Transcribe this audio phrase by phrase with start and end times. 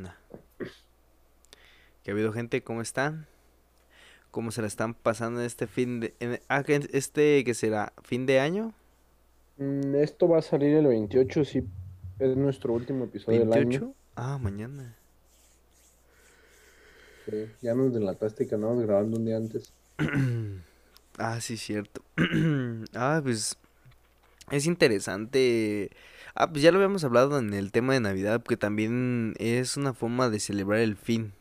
[0.00, 0.16] onda?
[2.02, 2.62] ¿Qué ha habido gente?
[2.62, 3.26] ¿Cómo están?
[4.30, 6.14] ¿Cómo se la están pasando en este fin de...
[6.20, 8.72] en- ah, este que será fin de año?
[9.58, 11.62] Mm, Esto va a salir el 28, sí.
[12.18, 13.80] Es nuestro último episodio del año.
[13.80, 13.94] ¿28?
[14.16, 14.96] Ah, mañana.
[17.26, 19.72] Sí, ya nos delataste que andamos grabando un día antes.
[21.18, 22.02] Ah, sí, cierto.
[22.94, 23.56] Ah, pues
[24.50, 25.90] es interesante.
[26.34, 29.94] Ah, pues ya lo habíamos hablado en el tema de Navidad, que también es una
[29.94, 31.32] forma de celebrar el fin.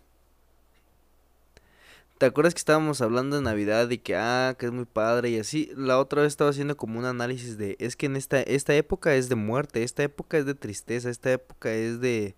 [2.19, 5.39] ¿Te acuerdas que estábamos hablando de Navidad y que, ah, que es muy padre y
[5.39, 5.71] así?
[5.77, 9.15] La otra vez estaba haciendo como un análisis de, es que en esta, esta época
[9.15, 12.35] es de muerte, esta época es de tristeza, esta época es de,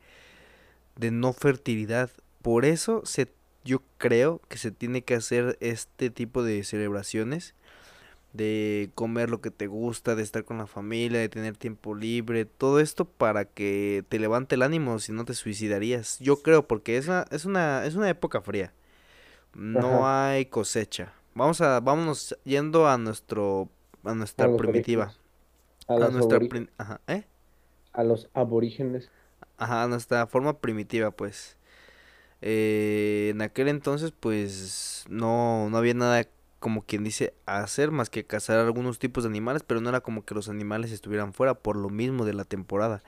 [0.98, 2.12] de no fertilidad.
[2.44, 7.56] Por eso se, yo creo que se tiene que hacer este tipo de celebraciones,
[8.34, 12.46] de comer lo que te gusta, de estar con la familia, de tener tiempo libre,
[12.46, 16.20] todo esto para que te levante el ánimo si no te suicidarías.
[16.20, 18.74] Yo creo, porque es una, es una, es una época fría.
[19.54, 21.14] No Ajá, hay cosecha.
[21.36, 23.70] Vamos a, vámonos yendo a nuestro,
[24.04, 25.14] a nuestra primitiva.
[25.98, 26.42] A nuestra,
[26.78, 27.26] ajá, ¿eh?
[27.94, 29.14] A los aborígenes.
[29.58, 31.58] Ajá, a nuestra forma primitiva, pues.
[32.42, 36.28] Eh, en aquel entonces, pues, no, no había nada
[36.62, 40.24] como quien dice hacer más que cazar algunos tipos de animales, pero no era como
[40.26, 43.04] que los animales estuvieran fuera por lo mismo de la temporada.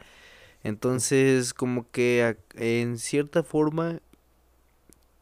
[0.63, 4.01] Entonces, como que en cierta forma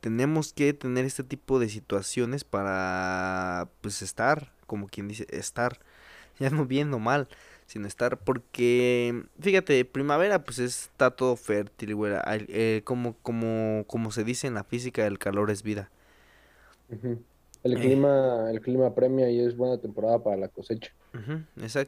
[0.02, 5.79] tenemos que tener este tipo de situaciones para, pues, estar, como quien dice, estar,
[6.39, 7.27] ya no bien o mal,
[7.67, 14.23] sino estar, porque, fíjate, primavera, pues, está todo fértil, güey, eh, como, como, como se
[14.23, 15.89] dice en la física, el calor es vida.
[17.64, 20.92] El Eh, clima, el clima premia y es buena temporada para la cosecha.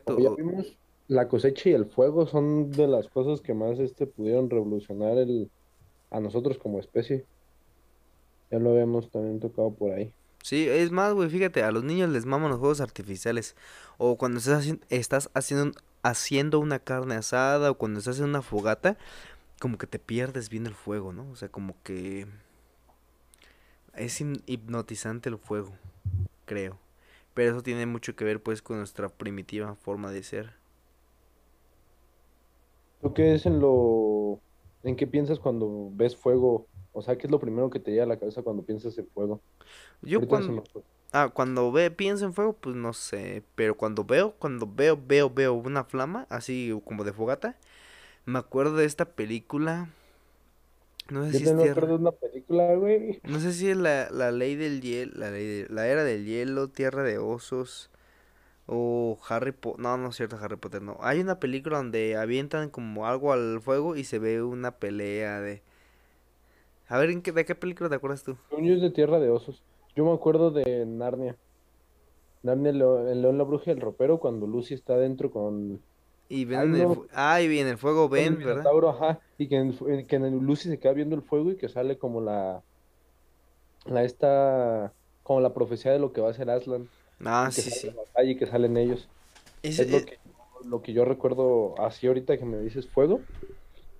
[0.06, 0.36] Como ya exacto.
[0.36, 5.18] vimos, la cosecha y el fuego son de las cosas que más este, pudieron revolucionar
[5.18, 5.52] el,
[6.12, 7.28] a nosotros como especie.
[8.52, 10.14] Ya lo habíamos también tocado por ahí.
[10.44, 13.56] Sí, es más, güey, fíjate, a los niños les maman los juegos artificiales.
[13.98, 18.42] O cuando estás haciendo, estás haciendo, haciendo una carne asada o cuando estás en una
[18.42, 18.98] fogata,
[19.60, 21.30] como que te pierdes viendo el fuego, ¿no?
[21.32, 22.28] O sea, como que
[23.96, 25.72] es hipnotizante el fuego,
[26.46, 26.80] creo.
[27.34, 30.54] Pero eso tiene mucho que ver pues con nuestra primitiva forma de ser.
[33.02, 34.40] ¿Tú qué es en lo,
[34.84, 36.68] en qué piensas cuando ves fuego?
[36.94, 39.08] O sea, ¿qué es lo primero que te llega a la cabeza cuando piensas en
[39.08, 39.42] fuego?
[40.02, 40.64] Yo cuando,
[41.12, 45.30] ah, cuando ve, pienso en fuego, pues no sé, pero cuando veo, cuando veo, veo,
[45.30, 47.58] veo una flama, así como de fogata,
[48.26, 49.90] me acuerdo de esta película,
[51.10, 53.22] no sé Yo si es tierra, de una película, güey.
[53.24, 56.26] no sé si es la, la ley del hielo, la ley de- la era del
[56.26, 57.90] hielo, tierra de osos,
[58.68, 60.98] o Harry Potter, no, no es cierto Harry Potter, no.
[61.02, 65.64] Hay una película donde avientan como algo al fuego y se ve una pelea de...
[66.88, 68.38] A ver, ¿en qué, de qué película te acuerdas tú?
[68.52, 69.62] Yo es de Tierra de Osos.
[69.98, 71.38] Yo me acuerdo de Narnia.
[72.44, 75.82] Narnia, el león, la bruja y el ropero, cuando Lucy está dentro con...
[76.30, 78.66] Y ven en el, ah, y en el fuego el ven, ¿verdad?
[78.90, 79.20] Ajá.
[79.38, 81.98] Y que en, que en el Lucy se queda viendo el fuego y que sale
[81.98, 82.64] como la...
[83.86, 84.94] La esta...
[85.24, 86.90] Como la profecía de lo que va a ser Aslan.
[87.24, 87.90] Ah, sí, sí.
[88.24, 89.08] y que salen ellos.
[89.62, 90.20] Es lo eh, que,
[90.66, 93.22] lo que yo recuerdo así ahorita que me dices fuego.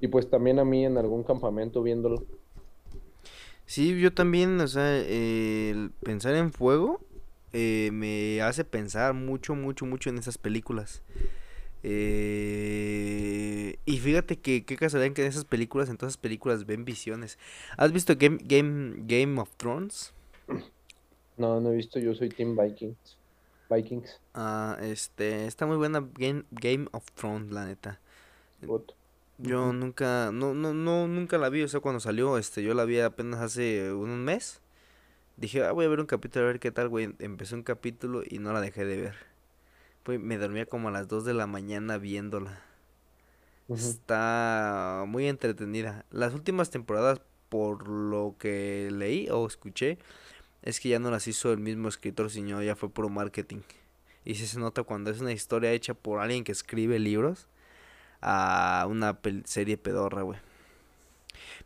[0.02, 2.26] Y pues también a mí en algún campamento viéndolo.
[3.66, 7.00] sí, yo también, o sea, eh, el pensar en fuego
[7.54, 11.04] eh, me hace pensar mucho, mucho, mucho en esas películas.
[11.84, 16.86] Eh, y fíjate que qué casualidad que en esas películas, en todas esas películas ven
[16.86, 17.38] visiones.
[17.78, 20.14] ¿Has visto Game, Game, Game of Thrones?
[21.38, 23.18] No, no he visto, yo soy Team Vikings.
[23.70, 24.20] Vikings.
[24.34, 28.00] Ah, este, está muy buena Game, Game of Thrones, la neta.
[29.40, 32.86] Yo nunca, no, no, no, nunca la vi, o sea, cuando salió, este, yo la
[32.86, 34.62] vi apenas hace un mes.
[35.38, 37.14] Dije, ah, voy a ver un capítulo a ver qué tal, güey.
[37.20, 39.33] Empecé un capítulo y no la dejé de ver.
[40.04, 42.62] Pues me dormía como a las 2 de la mañana viéndola.
[43.70, 46.06] Está muy entretenida.
[46.12, 49.98] Las últimas temporadas, por lo que leí o escuché,
[50.62, 53.62] es que ya no las hizo el mismo escritor, sino ya fue puro marketing.
[54.26, 57.48] Y sí se nota cuando es una historia hecha por alguien que escribe libros
[58.22, 60.40] a una serie pedorra, güey.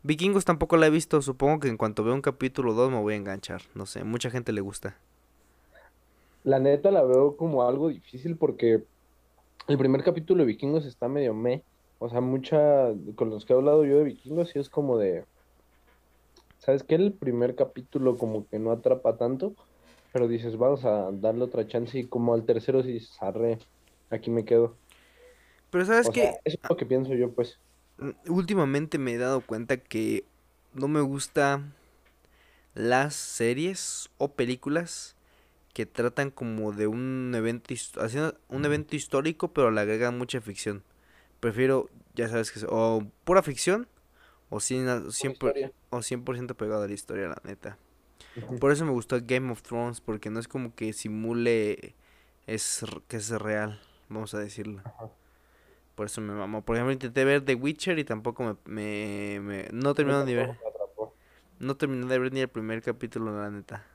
[0.03, 2.99] Vikingos tampoco la he visto, supongo que en cuanto vea un capítulo o dos me
[2.99, 3.63] voy a enganchar.
[3.73, 4.97] No sé, mucha gente le gusta.
[6.51, 8.85] La neta la veo como algo difícil porque
[9.67, 11.65] el primer capítulo de Vikingos está medio meh.
[11.99, 15.25] O sea, mucha, con los que he hablado yo de Vikingos, sí es como de,
[16.57, 16.95] ¿sabes qué?
[16.95, 19.55] El primer capítulo como que no atrapa tanto,
[20.11, 23.59] pero dices, vamos a darle otra chance y como al tercero sí, arre,
[24.09, 24.79] aquí me quedo.
[25.69, 27.59] Pero sabes O sea, que eso es lo que pienso yo, pues.
[27.97, 30.25] mm, últimamente me he dado cuenta que
[30.73, 31.63] no me gusta
[32.75, 35.16] las series o películas
[35.77, 37.71] que tratan como de un evento
[38.01, 40.83] haciendo un evento histórico pero le agregan mucha ficción.
[41.39, 43.87] Prefiero, ya sabes que o pura ficción
[44.49, 47.77] o 100%, o 100 pegado a la historia, la neta.
[48.59, 51.93] Por eso me gustó Game of Thrones porque no es como que simule
[52.47, 53.79] es que es real,
[54.09, 54.81] vamos a decirlo.
[55.93, 56.63] Por eso me mamó.
[56.63, 59.39] Por ejemplo, intenté ver The Witcher y tampoco me...
[59.41, 60.57] me, no terminó ni ver.
[61.59, 63.85] No terminé de ver ni el primer capítulo, la neta.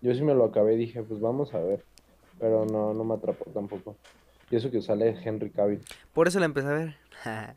[0.00, 1.84] Yo sí me lo acabé y dije, pues vamos a ver.
[2.38, 3.96] Pero no, no me atrapó tampoco.
[4.50, 5.80] Y eso que sale Henry Cavill.
[6.12, 6.96] Por eso la empecé a ver.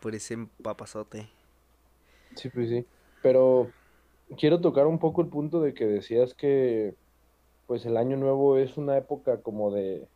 [0.00, 1.28] Por ese papazote.
[2.34, 2.86] Sí, pues sí.
[3.22, 3.70] Pero
[4.38, 6.94] quiero tocar un poco el punto de que decías que
[7.66, 10.06] pues el año nuevo es una época como de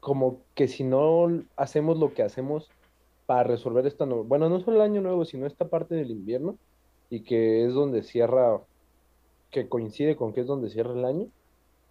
[0.00, 2.70] como que si no hacemos lo que hacemos
[3.26, 6.56] para resolver esta, bueno, no solo el año nuevo, sino esta parte del invierno,
[7.10, 8.60] y que es donde cierra,
[9.50, 11.28] que coincide con que es donde cierra el año,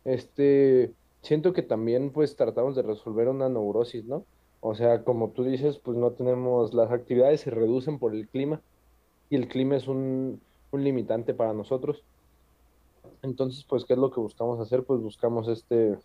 [0.04, 4.26] este, siento que también pues tratamos de resolver una neurosis, ¿no?
[4.62, 8.62] O sea, como tú dices, pues no tenemos, las actividades se reducen por el clima,
[9.30, 10.42] y el clima es un,
[10.72, 12.04] un limitante para nosotros.
[13.22, 14.84] Entonces, pues, ¿qué es lo que buscamos hacer?
[14.84, 15.98] Pues buscamos este,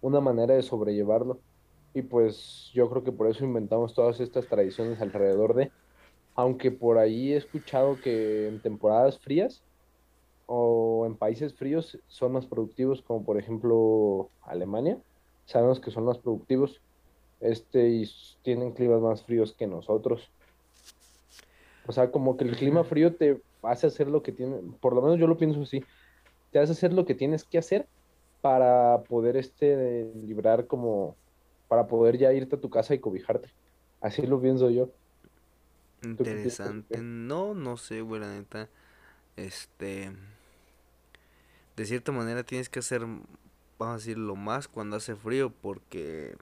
[0.00, 1.40] una manera de sobrellevarlo.
[1.92, 5.72] Y pues yo creo que por eso inventamos todas estas tradiciones alrededor de,
[6.34, 9.62] aunque por ahí he escuchado que en temporadas frías
[10.52, 14.98] o en países fríos son más productivos, como por ejemplo Alemania,
[15.46, 16.80] sabemos que son más productivos
[17.38, 18.10] este y
[18.42, 20.28] tienen climas más fríos que nosotros.
[21.86, 25.02] O sea, como que el clima frío te hace hacer lo que tiene, por lo
[25.02, 25.84] menos yo lo pienso así,
[26.50, 27.86] te hace hacer lo que tienes que hacer
[28.40, 31.14] para poder este librar como
[31.68, 33.50] para poder ya irte a tu casa y cobijarte.
[34.00, 34.90] Así lo pienso yo.
[36.02, 36.98] Interesante.
[37.00, 38.68] No, no sé, güey, la neta.
[39.36, 40.10] Este.
[41.80, 46.36] De cierta manera tienes que hacer, vamos a decirlo más cuando hace frío, porque.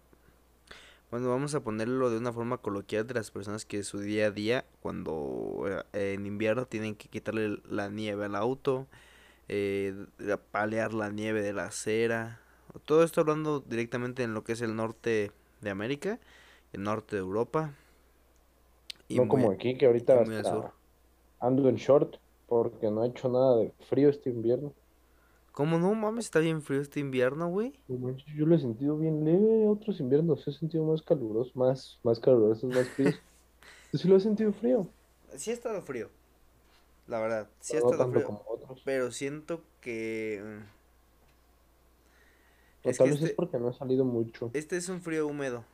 [1.13, 4.31] Bueno, vamos a ponerlo de una forma coloquial de las personas que su día a
[4.33, 8.89] día, cuando eh, en invierno tienen que quitarle la nieve al auto,
[9.47, 10.07] eh,
[10.51, 12.41] palear la nieve de la acera.
[12.85, 15.31] Todo esto hablando directamente en lo que es el norte
[15.61, 16.19] de América,
[16.73, 17.75] el norte de Europa.
[19.07, 20.21] Y no como aquí, que ahorita
[21.39, 22.17] ando en short
[22.49, 24.75] porque no ha hecho nada de frío este invierno.
[25.59, 26.27] ¿Cómo no mames?
[26.27, 27.73] Está bien frío este invierno, güey.
[27.89, 29.67] Yo lo he sentido bien leve.
[29.67, 33.17] Otros inviernos he sentido más calurosos, más, más calurosos, más fríos.
[33.93, 34.89] Yo sí lo he sentido frío.
[35.35, 36.11] Sí ha estado frío.
[37.09, 38.41] La verdad, sí ha estado frío.
[38.85, 40.41] Pero siento que.
[42.85, 44.53] Mm, tal vez es este porque no ha salido mucho.
[44.55, 45.65] Este es un frío húmedo.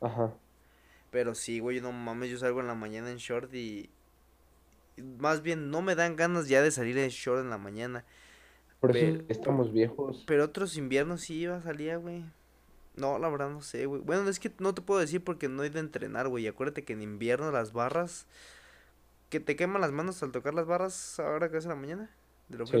[0.00, 0.32] Ajá.
[1.10, 3.90] Pero sí, güey, no mames, yo salgo en la mañana en short y.
[4.96, 8.06] Más bien, no me dan ganas ya de salir en short en la mañana.
[8.82, 10.24] Por eso estamos viejos.
[10.26, 12.24] Pero otros inviernos sí iba a salir, güey.
[12.96, 14.02] No, la verdad no sé, güey.
[14.02, 16.48] Bueno, es que no te puedo decir porque no he de entrenar, güey.
[16.48, 18.26] Acuérdate que en invierno las barras
[19.30, 22.10] que te queman las manos al tocar las barras ahora que es en la mañana.
[22.48, 22.74] De lo sí,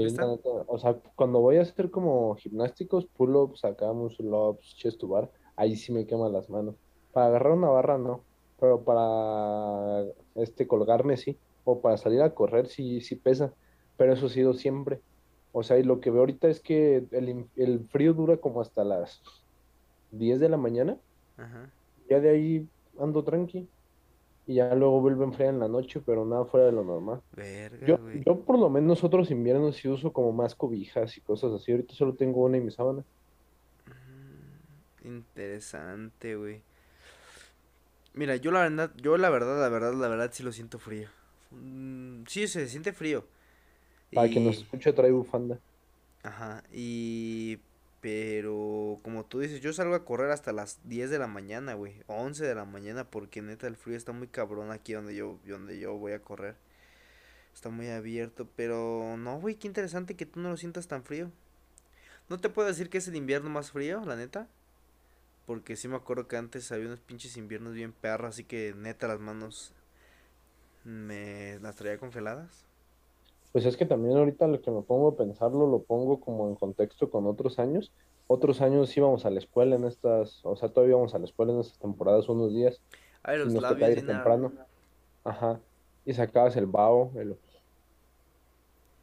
[0.66, 5.76] o sea, cuando voy a hacer como gimnásticos, pull-ups, sacamos muscle-ups, chest to bar, ahí
[5.76, 6.74] sí me queman las manos.
[7.12, 8.24] Para agarrar una barra no,
[8.58, 13.54] pero para este colgarme sí, o para salir a correr sí, sí pesa,
[13.96, 15.00] pero eso ha sido siempre.
[15.52, 18.84] O sea, y lo que veo ahorita es que el, el frío dura como hasta
[18.84, 19.22] las
[20.10, 20.96] 10 de la mañana.
[21.36, 21.70] Ajá.
[22.08, 22.68] Ya de ahí
[22.98, 23.68] ando tranqui
[24.46, 27.22] y ya luego vuelve a enfriar en la noche, pero nada fuera de lo normal.
[27.86, 31.72] yo, yo por lo menos otros inviernos sí uso como más cobijas y cosas así.
[31.72, 33.04] Ahorita solo tengo una y mi sábana.
[33.86, 36.60] Mm, interesante, güey.
[38.14, 41.08] Mira, yo la verdad, yo la verdad, la verdad, la verdad sí lo siento frío.
[41.50, 43.24] Mm, sí, se siente frío.
[44.14, 45.58] Para que nos escuche trae bufanda.
[46.22, 47.58] Ajá, y
[48.02, 52.02] pero como tú dices, yo salgo a correr hasta las 10 de la mañana, güey.
[52.08, 55.78] 11 de la mañana porque neta el frío está muy cabrón aquí donde yo, donde
[55.78, 56.56] yo voy a correr.
[57.54, 61.30] Está muy abierto, pero no, güey, qué interesante que tú no lo sientas tan frío.
[62.28, 64.48] No te puedo decir que es el invierno más frío, la neta.
[65.46, 69.06] Porque sí me acuerdo que antes había unos pinches inviernos bien perros, así que neta
[69.06, 69.72] las manos
[70.84, 72.64] me las traía congeladas.
[73.52, 76.54] Pues es que también ahorita lo que me pongo a pensarlo, lo pongo como en
[76.54, 77.92] contexto con otros años.
[78.26, 81.52] Otros años íbamos a la escuela en estas, o sea, todavía íbamos a la escuela
[81.52, 82.80] en estas temporadas unos días.
[83.22, 84.52] A los y nos tocaba ir temprano.
[85.24, 85.60] Ajá.
[86.06, 87.36] Y sacabas el bao, el...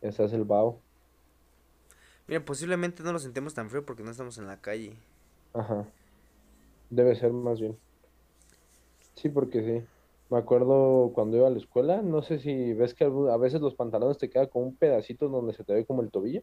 [0.01, 0.79] Ese es el bao.
[2.27, 4.97] Mira, posiblemente no lo sentimos tan frío porque no estamos en la calle.
[5.53, 5.85] Ajá.
[6.89, 7.77] Debe ser más bien.
[9.15, 9.85] Sí, porque sí.
[10.29, 13.75] Me acuerdo cuando iba a la escuela, no sé si ves que a veces los
[13.75, 16.41] pantalones te quedan con un pedacito donde se te ve como el tobillo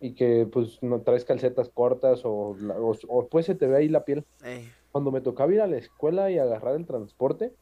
[0.00, 3.88] y que pues no traes calcetas cortas o, o, o, pues se te ve ahí
[3.88, 4.24] la piel.
[4.42, 7.54] Ey, Cuando me tocaba ir a la escuela y agarrar el transporte,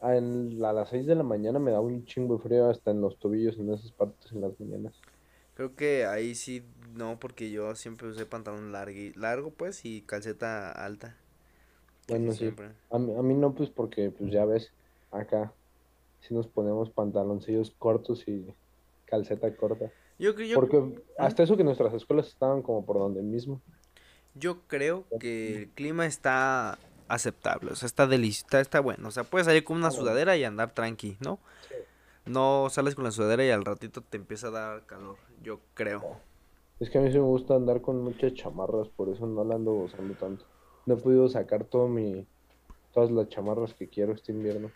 [0.00, 2.90] a, en- a las 6 de la mañana me daba un chingo de frío hasta
[2.92, 5.00] en los tobillos en esas partes en las mañanas.
[5.54, 6.62] Creo que ahí sí,
[6.94, 11.16] no, porque yo siempre usé pantalón largo, largo pues, y calceta alta.
[12.08, 12.52] Bueno, sí.
[12.90, 14.72] A mí, a mí no, pues porque pues ya ves,
[15.10, 15.52] acá
[16.20, 18.46] si nos ponemos pantaloncillos cortos y
[19.04, 19.90] calceta corta.
[20.18, 20.82] Yo, yo, Porque
[21.16, 23.60] hasta eso que nuestras escuelas estaban como por donde mismo.
[24.34, 29.08] yo creo que el clima está aceptable, o sea, está delicioso, está, está bueno.
[29.08, 31.38] O sea, puedes salir con una sudadera y andar tranqui, ¿no?
[31.68, 31.74] Sí.
[32.26, 36.02] No sales con la sudadera y al ratito te empieza a dar calor, yo creo.
[36.80, 39.54] Es que a mí sí me gusta andar con muchas chamarras, por eso no la
[39.54, 40.44] ando usando tanto.
[40.88, 42.26] No he podido sacar todo mi,
[42.94, 44.72] todas las chamarras que quiero este invierno.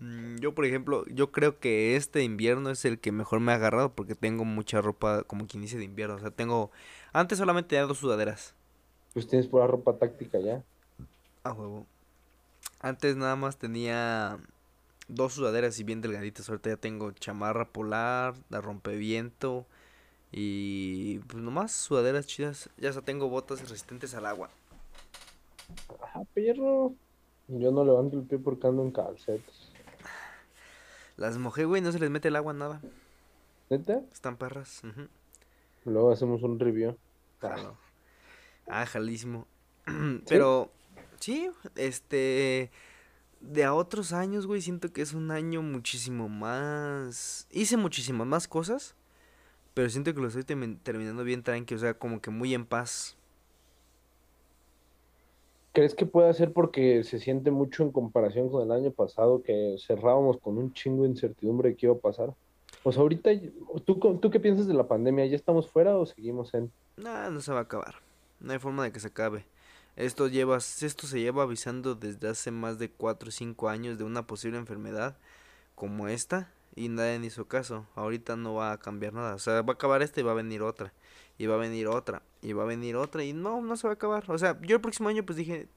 [0.00, 3.54] Mm, Yo, por ejemplo, yo creo que este invierno es el que mejor me ha
[3.56, 6.16] agarrado porque tengo mucha ropa, como quien dice, de invierno.
[6.16, 6.70] O sea, tengo,
[7.12, 8.54] antes solamente tenía dos sudaderas.
[9.14, 10.62] Pues tienes pura ropa táctica ya.
[11.44, 11.86] A huevo.
[12.80, 14.38] Antes nada más tenía
[15.08, 16.48] dos sudaderas y bien delgaditas.
[16.48, 19.66] Ahorita ya tengo chamarra polar, la rompeviento
[20.32, 22.70] y pues nomás sudaderas chidas.
[22.78, 24.50] Ya hasta tengo botas resistentes al agua.
[26.02, 26.94] Ajá, perro.
[27.48, 29.70] Yo no levanto el pie porque ando en calcetas.
[31.16, 32.80] Las mojé, güey, no se les mete el agua nada.
[33.70, 34.02] ¿Neta?
[34.12, 34.82] Están perras.
[34.84, 35.08] ujú.
[35.84, 36.96] Luego hacemos un review.
[37.40, 37.76] Jalo.
[38.68, 39.46] Ah, jalísimo.
[40.28, 40.70] Pero,
[41.20, 42.70] sí, este.
[43.40, 47.46] De a otros años, güey, siento que es un año muchísimo más.
[47.50, 48.96] Hice muchísimas más cosas.
[49.74, 52.64] Pero siento que lo estoy termi- terminando bien tranqui, o sea, como que muy en
[52.66, 53.16] paz.
[55.76, 59.76] ¿Crees que puede ser porque se siente mucho en comparación con el año pasado que
[59.78, 62.32] cerrábamos con un chingo de incertidumbre de qué iba a pasar?
[62.90, 63.30] Sea, ahorita,
[63.84, 65.26] ¿tú, ¿tú qué piensas de la pandemia?
[65.26, 66.72] ¿Ya estamos fuera o seguimos en...?
[66.96, 67.96] Nah, no se va a acabar.
[68.40, 69.44] No hay forma de que se acabe.
[69.96, 74.04] Esto lleva, esto se lleva avisando desde hace más de 4 o 5 años de
[74.04, 75.18] una posible enfermedad
[75.74, 77.84] como esta y nadie hizo caso.
[77.96, 79.34] Ahorita no va a cambiar nada.
[79.34, 80.94] O sea, va a acabar esta y va a venir otra.
[81.38, 82.22] Y va a venir otra.
[82.42, 83.24] Y va a venir otra.
[83.24, 84.24] Y no, no se va a acabar.
[84.30, 85.68] O sea, yo el próximo año pues dije...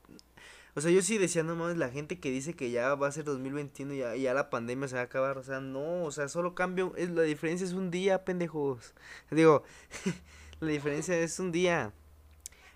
[0.75, 3.12] O sea, yo sí decía, no mames, la gente que dice que ya va a
[3.12, 5.38] ser 2021 y ya, y ya la pandemia se va a acabar.
[5.38, 6.94] O sea, no, o sea, solo cambio.
[6.96, 8.94] Es, la diferencia es un día, pendejos.
[9.32, 9.63] Digo,
[10.60, 11.92] la diferencia es un día.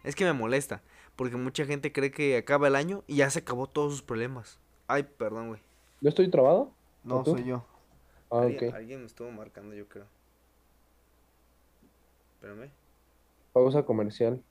[0.04, 0.82] Es que me molesta.
[1.16, 4.60] Porque mucha gente cree que acaba el año y ya se acabó todos sus problemas.
[4.88, 5.62] Ay, perdón, güey.
[6.02, 6.72] ¿Yo estoy trabado?
[7.04, 7.64] No, soy yo.
[8.32, 8.76] Ah, alguien, ok.
[8.76, 10.06] alguien me estuvo marcando, yo creo.
[12.44, 12.70] Espérame.
[13.54, 14.44] Pausa comercial.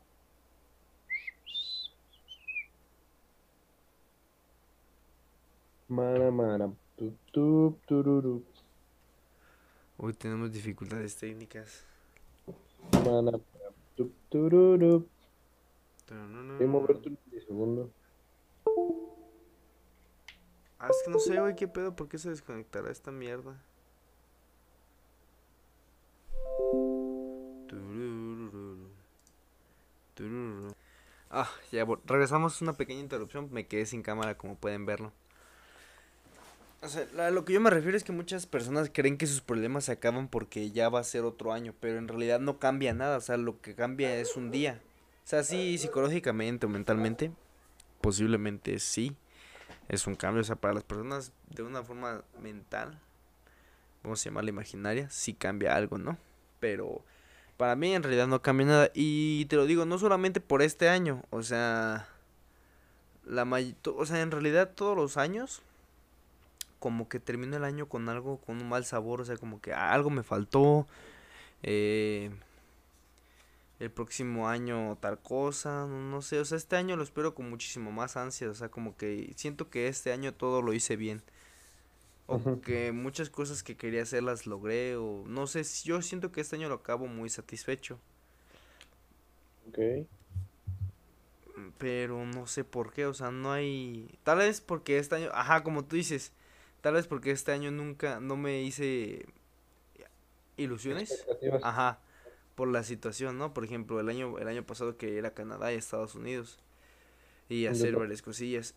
[5.88, 6.72] Mara, mara,
[9.98, 11.84] Hoy tenemos dificultades técnicas.
[12.92, 13.38] mara,
[16.56, 17.02] Voy a no, mover no.
[17.02, 17.90] tu milisegundo.
[20.78, 23.62] Ah, es que no sé, güey, qué pedo, ¿por qué se desconectará esta mierda?
[31.30, 35.12] Ah, ya regresamos una pequeña interrupción, me quedé sin cámara como pueden verlo.
[36.82, 39.40] O sea, a lo que yo me refiero es que muchas personas creen que sus
[39.40, 42.92] problemas se acaban porque ya va a ser otro año, pero en realidad no cambia
[42.92, 44.80] nada, o sea, lo que cambia es un día.
[45.24, 47.30] O sea, sí, psicológicamente o mentalmente,
[48.00, 49.16] posiblemente sí,
[49.88, 52.98] es un cambio, o sea, para las personas de una forma mental,
[54.02, 56.18] vamos a llamarla imaginaria, sí cambia algo, ¿no?
[56.58, 57.04] Pero
[57.56, 60.88] para mí en realidad no cambia nada y te lo digo no solamente por este
[60.88, 62.08] año, o sea,
[63.24, 65.62] la may- o sea, en realidad todos los años
[66.78, 69.72] como que termino el año con algo con un mal sabor, o sea, como que
[69.72, 70.86] algo me faltó
[71.62, 72.30] eh,
[73.80, 77.50] el próximo año tal cosa, no, no sé, o sea, este año lo espero con
[77.50, 81.22] muchísimo más ansia, o sea, como que siento que este año todo lo hice bien.
[82.32, 82.60] O Ujú.
[82.62, 86.56] que muchas cosas que quería hacer las logré, o no sé, yo siento que este
[86.56, 87.98] año lo acabo muy satisfecho,
[89.68, 90.06] Ok.
[91.78, 95.62] pero no sé por qué, o sea, no hay, tal vez porque este año, ajá,
[95.62, 96.32] como tú dices,
[96.80, 99.26] tal vez porque este año nunca, no me hice
[100.56, 101.26] ilusiones.
[101.62, 102.00] Ajá,
[102.54, 103.54] por la situación, ¿no?
[103.54, 106.58] Por ejemplo, el año, el año pasado que era Canadá y Estados Unidos
[107.48, 108.74] y hacer varias cosillas.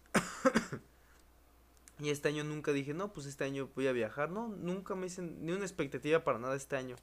[1.99, 5.07] Y este año nunca dije, no, pues este año voy a viajar, no, nunca me
[5.07, 6.95] hice ni una expectativa para nada este año.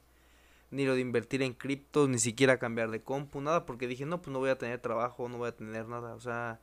[0.70, 4.22] Ni lo de invertir en criptos, ni siquiera cambiar de compu, nada, porque dije, no,
[4.22, 6.60] pues no voy a tener trabajo, no voy a tener nada, o sea,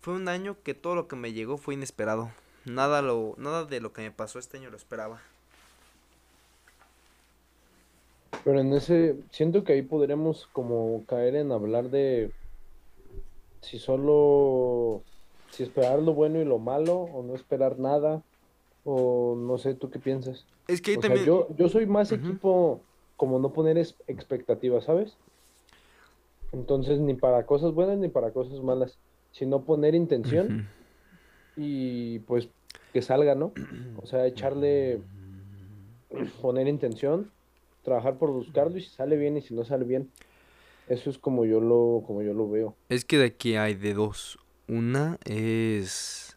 [0.00, 2.30] fue un año que todo lo que me llegó fue inesperado.
[2.64, 5.20] Nada, lo, nada de lo que me pasó este año lo esperaba.
[8.44, 12.30] Pero en ese, siento que ahí podremos como caer en hablar de
[13.62, 15.02] si solo,
[15.54, 18.22] si esperar lo bueno y lo malo, o no esperar nada,
[18.84, 20.46] o no sé, ¿tú qué piensas?
[20.68, 21.24] Es que sea, también...
[21.24, 22.80] yo, yo soy más equipo
[23.16, 25.16] como no poner expectativas, ¿sabes?
[26.52, 28.98] Entonces, ni para cosas buenas ni para cosas malas,
[29.32, 30.68] sino poner intención
[31.56, 32.48] y pues
[32.92, 33.52] que salga, ¿no?
[34.02, 35.00] O sea, echarle,
[36.40, 37.30] poner intención,
[37.82, 40.10] trabajar por buscarlo y si sale bien y si no sale bien.
[40.88, 42.74] Eso es como yo lo, como yo lo veo.
[42.88, 44.38] Es que de aquí hay de dos.
[44.68, 46.36] Una es...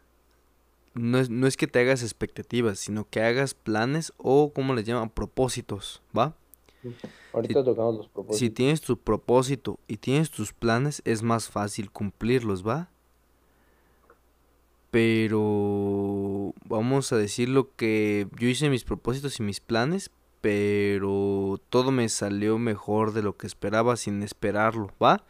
[0.93, 4.83] No es, no es que te hagas expectativas, sino que hagas planes o, como les
[4.85, 6.35] llaman, propósitos, ¿va?
[7.33, 8.53] Ahorita tocamos los Si propósitos.
[8.55, 12.89] tienes tu propósito y tienes tus planes, es más fácil cumplirlos, ¿va?
[14.89, 20.09] Pero vamos a decir lo que yo hice mis propósitos y mis planes,
[20.41, 25.23] pero todo me salió mejor de lo que esperaba sin esperarlo, ¿va?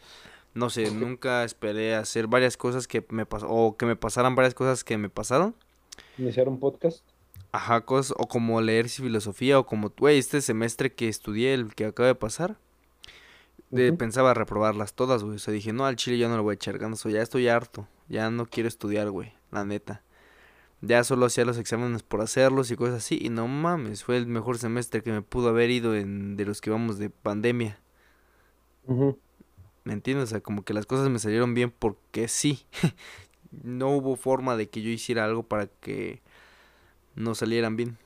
[0.57, 4.55] No sé, nunca esperé hacer varias cosas que me pas o que me pasaran varias
[4.55, 5.53] cosas que me pasaron.
[6.17, 7.03] Iniciar un podcast.
[7.51, 11.85] Ajá, cosas, o como leer filosofía, o como, güey, este semestre que estudié, el que
[11.85, 12.57] acaba de pasar,
[13.69, 15.35] de- pensaba reprobarlas todas, güey.
[15.35, 17.47] O sea, dije, no, al chile ya no le voy a echar ganas, ya estoy
[17.47, 20.01] harto, ya no quiero estudiar, güey, la neta.
[20.81, 24.25] Ya solo hacía los exámenes por hacerlos y cosas así, y no mames, fue el
[24.25, 27.79] mejor semestre que me pudo haber ido en, de los que vamos de pandemia.
[28.87, 29.19] Ujú.
[29.87, 30.25] ¿Me entiendes?
[30.25, 32.65] O sea, como que las cosas me salieron bien porque sí.
[33.63, 36.21] No hubo forma de que yo hiciera algo para que
[37.15, 37.97] no salieran bien.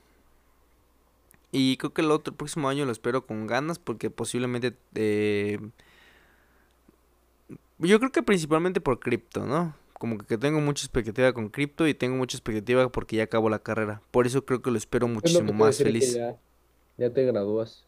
[1.51, 4.75] Y creo que el otro el próximo año lo espero con ganas porque posiblemente...
[4.93, 5.59] eh,
[7.79, 9.75] yo creo que principalmente por cripto, ¿no?
[9.93, 13.57] Como que tengo mucha expectativa con cripto y tengo mucha expectativa porque ya acabo la
[13.57, 14.03] carrera.
[14.11, 16.13] Por eso creo que lo espero Es lo que muchísimo a más que feliz.
[16.13, 16.37] ya,
[16.97, 17.87] ya te gradúas.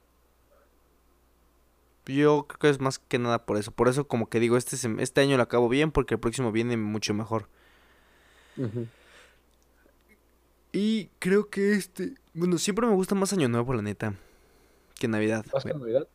[2.05, 3.71] Yo creo que es más que nada por eso.
[3.71, 6.77] Por eso como que digo, este, este año lo acabo bien porque el próximo viene
[6.77, 7.47] mucho mejor.
[10.71, 12.15] Y creo que este...
[12.33, 14.15] Bueno, siempre me gusta más Año Nuevo, la neta.
[14.99, 15.45] Que Navidad.
[15.53, 15.73] ¿Más que.
[15.73, 16.07] Navidad?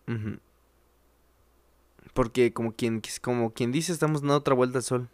[2.12, 5.08] Porque como quien, como quien dice, estamos dando otra vuelta al sol.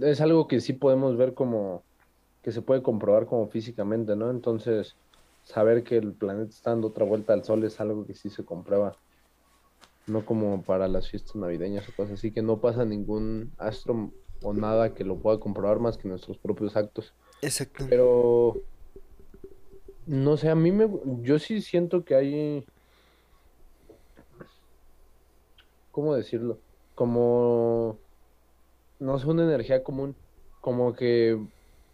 [0.00, 1.82] Es algo que sí podemos ver como,
[2.42, 4.30] que se puede comprobar como físicamente, ¿no?
[4.30, 4.96] Entonces,
[5.48, 8.44] saber que el planeta está dando otra vuelta al sol es algo que sí se
[8.44, 8.96] comprueba.
[10.06, 14.52] No como para las fiestas navideñas o cosas así, que no pasa ningún astro o
[14.52, 17.14] nada que lo pueda comprobar más que nuestros propios actos.
[17.40, 17.86] Exacto.
[17.88, 18.56] Pero,
[20.06, 20.88] no sé, a mí me,
[21.22, 22.66] yo sí siento que hay,
[25.90, 26.60] ¿cómo decirlo?
[26.94, 27.98] Como,
[28.98, 30.14] no sé, una energía común,
[30.60, 31.38] como que,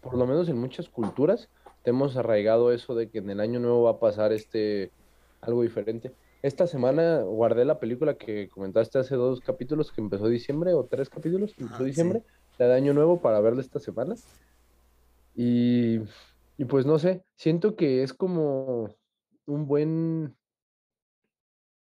[0.01, 1.49] por lo menos en muchas culturas,
[1.85, 4.91] tenemos arraigado eso de que en el año nuevo va a pasar este,
[5.39, 6.11] algo diferente.
[6.41, 11.09] Esta semana guardé la película que comentaste hace dos capítulos que empezó diciembre, o tres
[11.09, 11.85] capítulos que empezó sí.
[11.85, 12.23] diciembre,
[12.57, 14.15] la de año nuevo para verla esta semana.
[15.35, 15.99] Y,
[16.57, 18.95] y pues no sé, siento que es como
[19.45, 20.35] un buen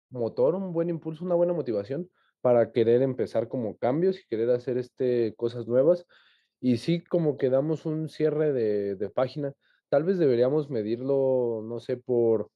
[0.08, 2.08] motor, un buen impulso, una buena motivación
[2.40, 6.06] para querer empezar como cambios y querer hacer este cosas nuevas.
[6.60, 9.52] Y sí, como que damos un cierre de, de página.
[9.92, 12.48] Tal vez deberíamos medirlo, no sé, por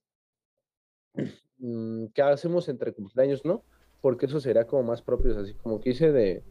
[1.59, 3.63] mm, qué hacemos entre cumpleaños, ¿no?
[4.01, 6.43] Porque eso sería como más propio, así como que hice de,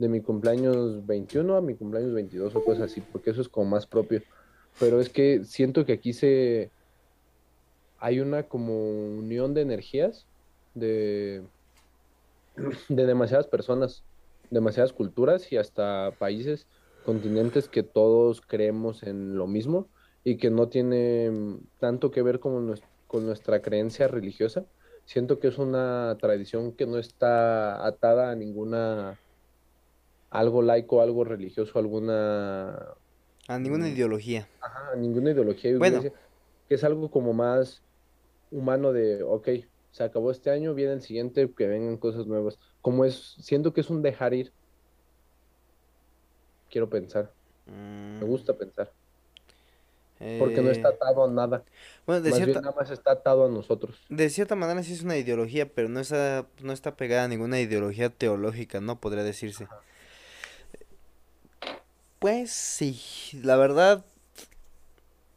[0.00, 3.70] de mi cumpleaños 21 a mi cumpleaños 22 o cosas así, porque eso es como
[3.70, 4.20] más propio.
[4.80, 6.72] Pero es que siento que aquí se
[8.00, 8.74] hay una como
[9.18, 10.26] unión de energías
[10.74, 11.44] de,
[12.88, 14.02] de demasiadas personas,
[14.50, 16.66] demasiadas culturas y hasta países,
[17.04, 19.86] continentes que todos creemos en lo mismo
[20.32, 24.66] y que no tiene mm, tanto que ver nues- con nuestra creencia religiosa.
[25.04, 29.20] Siento que es una tradición que no está atada a ninguna
[30.30, 32.94] algo laico, algo religioso, alguna
[33.46, 33.90] A ninguna Mm.
[33.90, 34.48] ideología.
[34.60, 36.10] Ajá, ninguna ideología Bueno.
[36.68, 37.84] que es algo como más
[38.50, 39.48] humano de, ok,
[39.92, 42.58] se acabó este año, viene el siguiente, que vengan cosas nuevas.
[42.82, 44.54] Como es, siento que es un dejar ir.
[46.70, 47.34] Quiero pensar,
[48.20, 48.94] me Mm, gusta pensar,
[50.36, 51.64] porque no está eh, atado a nada,
[52.06, 53.96] Bueno, de más bien cierta, nada más está atado a nosotros.
[54.08, 57.60] de cierta manera sí es una ideología, pero no está, no está pegada a ninguna
[57.60, 59.00] ideología teológica, ¿no?
[59.00, 59.68] Podría decirse.
[62.18, 63.00] Pues sí,
[63.42, 64.04] la verdad.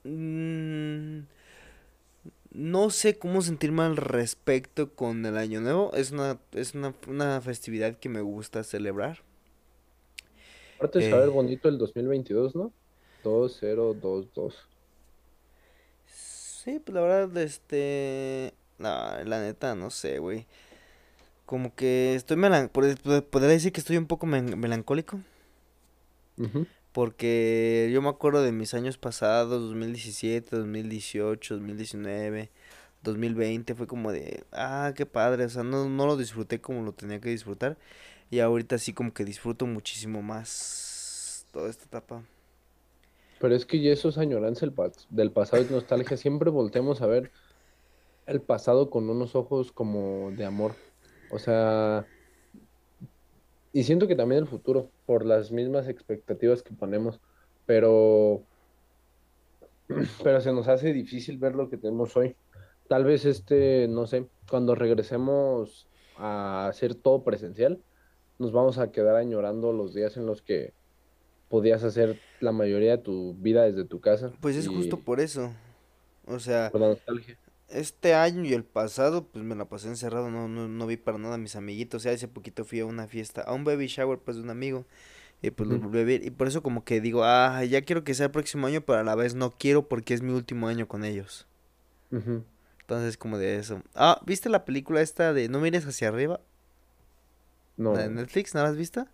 [0.04, 1.20] mm,
[2.54, 5.92] no sé cómo sentirme al respecto con el Año Nuevo.
[5.94, 9.20] Es una, es una, una festividad que me gusta celebrar.
[10.78, 11.10] Aparte de Eh.
[11.12, 12.74] saber bonito el 2022, ¿no?
[13.24, 14.56] 2022.
[16.64, 18.54] Sí, pues la verdad, este...
[18.78, 18.90] No,
[19.24, 20.48] la neta, no sé, güey.
[21.46, 22.70] Como que estoy melan...
[22.72, 25.20] pod- pod- Podría decir que estoy un poco melancólico.
[26.92, 32.50] Porque yo me acuerdo de mis años pasados, 2017, 2018, 2019,
[33.04, 36.92] 2020, fue como de, ah, qué padre, o sea, no, no lo disfruté como lo
[36.94, 37.78] tenía que disfrutar.
[38.30, 42.24] Y ahorita sí como que disfruto muchísimo más toda esta etapa.
[43.42, 44.68] Pero es que ya eso es añoranza
[45.10, 46.16] del pasado, es nostalgia.
[46.16, 47.32] Siempre volteamos a ver
[48.28, 50.76] el pasado con unos ojos como de amor.
[51.32, 52.06] O sea,
[53.74, 57.20] y siento que también el futuro, por las mismas expectativas que ponemos.
[57.66, 58.44] Pero,
[60.24, 62.36] pero se nos hace difícil ver lo que tenemos hoy.
[62.88, 67.82] Tal vez este, no sé, cuando regresemos a hacer todo presencial,
[68.38, 70.74] nos vamos a quedar añorando los días en los que
[71.50, 75.20] podías hacer la mayoría de tu vida desde tu casa Pues es y justo por
[75.20, 75.54] eso.
[76.28, 77.38] O sea, por la nostalgia.
[77.70, 81.18] este año y el pasado, pues me la pasé encerrado, no, no, no vi para
[81.18, 82.02] nada a mis amiguitos.
[82.02, 84.50] O sea, hace poquito fui a una fiesta, a un baby shower, pues, de un
[84.52, 84.86] amigo.
[85.42, 85.82] Y pues los Ujú.
[85.82, 86.26] volví a ver.
[86.26, 89.00] Y por eso como que digo, ah, ya quiero que sea el próximo año, pero
[89.00, 91.48] a la vez no quiero porque es mi último año con ellos.
[92.82, 93.82] Entonces, como de eso.
[93.96, 96.42] Ah, ¿viste la película esta de No mires hacia arriba?
[97.78, 99.06] No, La de Netflix, ¿no la has visto?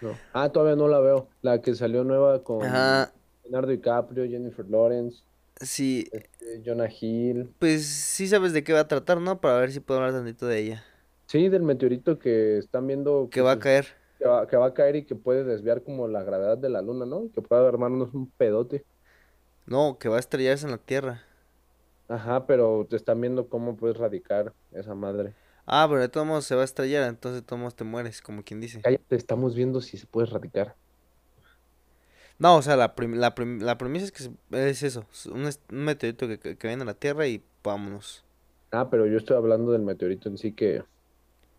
[0.00, 0.20] No.
[0.32, 1.28] Ah, todavía no la veo.
[1.42, 3.12] La que salió nueva con Ajá,
[3.44, 5.22] Leonardo DiCaprio, Jennifer Lawrence,
[5.60, 7.54] sí, este, Jonah Hill.
[7.58, 9.40] pues sí sabes de qué va a tratar, ¿no?
[9.40, 10.84] Para ver si puedo hablar tantito de ella.
[11.26, 13.86] Sí, del meteorito que están viendo Que va a caer.
[14.18, 16.82] que va, que va a caer y que puede desviar como la gravedad de la
[16.82, 17.30] luna, ¿no?
[17.32, 18.84] Que puede armarnos un pedote.
[19.66, 21.22] No, que va a estrellarse en la Tierra.
[22.08, 25.34] Ajá, pero te están viendo cómo puedes radicar esa madre.
[25.72, 28.20] Ah, pero de todos modos se va a estrellar, entonces de todos modos te mueres,
[28.22, 28.80] como quien dice.
[28.80, 30.74] Cállate, estamos viendo si se puede radicar.
[32.40, 35.48] No, o sea, la, prim- la, prim- la premisa es que es eso, es un,
[35.68, 38.24] meteorito que, que, que viene a la Tierra y vámonos.
[38.72, 40.82] Ah, pero yo estoy hablando del meteorito en sí que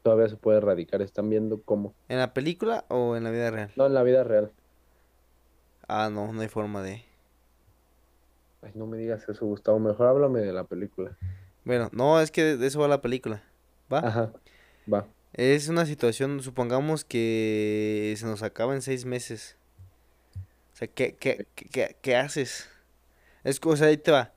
[0.04, 1.02] todavía se puede erradicar.
[1.02, 1.94] Están viendo cómo.
[2.10, 3.72] ¿En la película o en la vida real?
[3.78, 4.52] No, en la vida real.
[5.88, 7.04] Ah, no, no hay forma de...
[8.62, 9.80] Ay, no me digas eso, Gustavo.
[9.80, 11.18] Mejor háblame de la película.
[11.64, 13.44] Bueno, no, es que de eso va la película.
[13.92, 14.10] ¿Va?
[14.10, 14.34] Ajá,
[14.86, 15.08] va.
[15.34, 19.58] Es una situación, supongamos que se nos acaba en seis meses.
[20.74, 22.70] O sea, ¿qué, qué, qué, qué- qué haces?
[23.44, 24.34] Es que, o sea, ahí te va.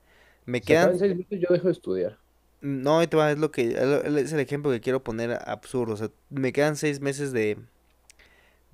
[0.47, 0.99] Me Se quedan...
[0.99, 2.19] seis meses, yo dejo de estudiar.
[2.61, 3.73] No, ahí te va, es lo que...
[4.17, 5.95] es el ejemplo que quiero poner absurdo.
[5.95, 7.59] O sea, me quedan seis meses de...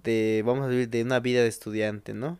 [0.02, 2.38] De, vamos a decir, de una vida de estudiante, ¿no?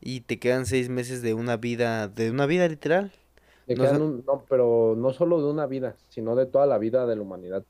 [0.00, 2.08] Y te quedan seis meses de una vida...
[2.08, 3.12] De una vida literal.
[3.68, 7.22] No un- pero no solo de una vida, sino de toda la vida de la
[7.22, 7.64] humanidad.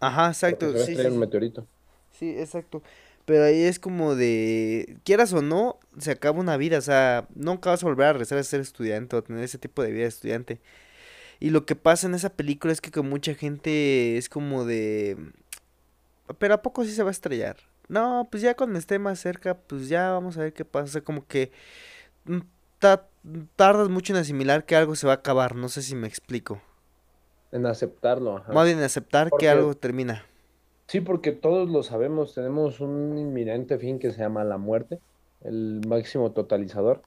[0.00, 0.72] Ajá, exacto.
[0.72, 1.66] se Sí, sí, un meteorito.
[2.12, 2.82] Sí, exacto.
[3.24, 7.70] Pero ahí es como de, quieras o no, se acaba una vida, o sea, nunca
[7.70, 10.02] vas a volver a regresar a ser estudiante o a tener ese tipo de vida
[10.02, 10.60] de estudiante.
[11.40, 15.16] Y lo que pasa en esa película es que con mucha gente es como de,
[16.38, 17.56] pero ¿a poco sí se va a estrellar?
[17.88, 20.84] No, pues ya cuando esté más cerca, pues ya vamos a ver qué pasa.
[20.84, 21.52] O sea, como que
[22.26, 22.40] mm,
[23.56, 26.60] tardas mucho en asimilar que algo se va a acabar, no sé si me explico.
[27.52, 28.52] En aceptarlo, ajá.
[28.52, 30.24] Más bien en aceptar que algo termina.
[30.86, 35.00] Sí, porque todos lo sabemos, tenemos un inminente fin que se llama la muerte,
[35.42, 37.02] el máximo totalizador,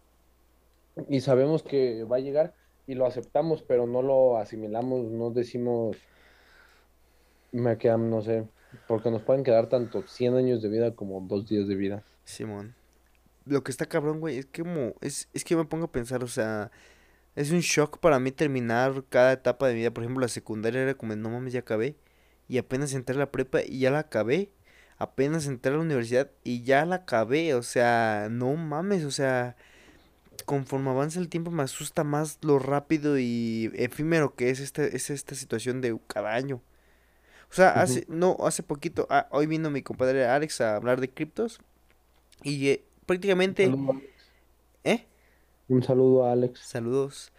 [1.10, 2.54] y sabemos que va a llegar
[2.88, 5.98] y lo aceptamos, pero no lo asimilamos, no decimos,
[7.52, 8.48] me quedan, no sé,
[8.88, 12.04] porque nos pueden quedar tanto 100 años de vida como dos días de vida.
[12.24, 12.77] Simón.
[13.48, 16.24] Lo que está cabrón, güey, es que como, es, es que me pongo a pensar,
[16.24, 16.72] o sea,
[17.36, 19.92] es un shock para mí terminar cada etapa de mi vida.
[19.92, 21.96] Por ejemplo, la secundaria era como, no mames, ya acabé.
[22.48, 24.52] Y apenas entré a la prepa y ya la acabé.
[24.98, 27.54] Apenas entré a la universidad y ya la acabé.
[27.54, 29.56] O sea, no mames, o sea,
[30.46, 35.10] conforme avanza el tiempo me asusta más lo rápido y efímero que es esta, es
[35.10, 36.62] esta situación de cada año.
[37.52, 41.10] O sea, hace, no, hace poquito, ah, hoy vino mi compadre Alex a hablar de
[41.10, 41.62] criptos
[42.44, 44.02] y eh, prácticamente, Un saludo,
[44.84, 45.06] ¿eh?
[45.70, 46.60] un saludo a Alex.
[46.60, 47.32] Saludos.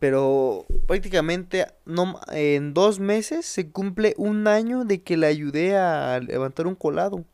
[0.00, 6.18] Pero prácticamente no, en dos meses se cumple un año de que le ayudé a
[6.18, 7.24] levantar un colado.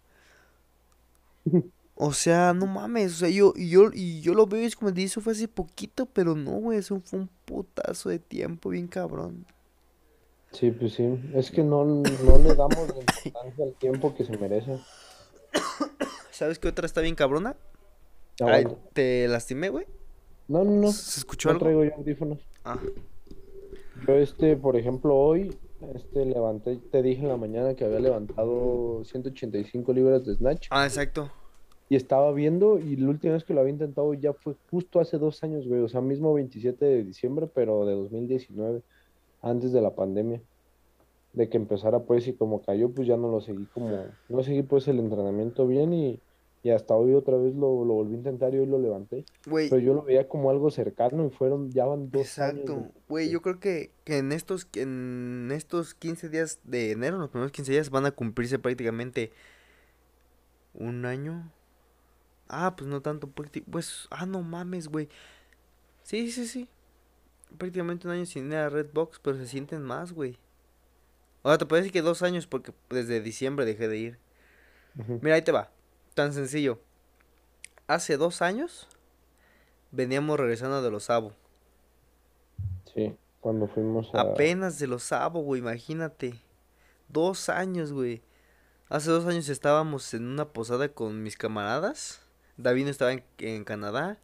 [2.03, 4.91] O sea, no mames, o sea, yo, yo, y yo lo veo y es como,
[4.91, 9.45] eso fue hace poquito, pero no, güey, eso fue un putazo de tiempo bien cabrón.
[10.53, 11.05] Sí, pues sí,
[11.35, 14.79] es que no, no le damos la importancia al tiempo que se merece.
[16.41, 17.55] ¿Sabes qué otra está bien cabrona?
[18.41, 18.79] Ah, Ay, bueno.
[18.95, 19.85] te lastimé, güey.
[20.49, 21.65] No, no, no, ¿Se escuchó no algo?
[21.67, 22.39] traigo yo audífonos.
[22.65, 22.79] Ah.
[24.09, 25.55] Yo este, por ejemplo, hoy,
[25.95, 30.87] este, levanté, te dije en la mañana que había levantado 185 libras de snatch Ah,
[30.87, 31.31] exacto.
[31.91, 35.19] y estaba viendo y la última vez que lo había intentado ya fue justo hace
[35.19, 38.81] dos años, güey, o sea, mismo 27 de diciembre, pero de 2019,
[39.43, 40.41] antes de la pandemia,
[41.35, 44.63] de que empezara pues y como cayó, pues ya no lo seguí como, no seguí
[44.63, 46.19] pues el entrenamiento bien y,
[46.63, 49.25] y hasta hoy otra vez lo, lo volví a intentar y hoy lo levanté,
[49.71, 52.61] pero yo lo veía como algo cercano y fueron, ya van dos años.
[52.61, 52.93] exacto.
[53.09, 53.31] güey.
[53.31, 57.73] Yo creo que, que en estos en estos 15 días de enero, los primeros 15
[57.73, 59.33] días van a cumplirse prácticamente
[60.75, 61.51] un año.
[62.49, 65.09] Ah, pues no tanto, prácti- pues, ah, no mames, güey.
[66.03, 66.69] Sí, sí, sí.
[67.57, 70.37] Prácticamente un año sin ir a Redbox, pero se sienten más, güey.
[71.43, 74.19] Ahora te decir que dos años porque desde diciembre dejé de ir.
[75.23, 75.71] Mira, ahí te va.
[76.15, 76.81] Tan sencillo.
[77.87, 78.89] Hace dos años
[79.91, 81.09] veníamos regresando de los.
[82.95, 84.21] Sí, cuando fuimos a...
[84.21, 86.35] Apenas de los Sabo, güey, imagínate.
[87.09, 88.23] Dos años, güey.
[88.89, 92.21] Hace dos años estábamos en una posada con mis camaradas.
[92.57, 94.19] David no estaba en, en Canadá.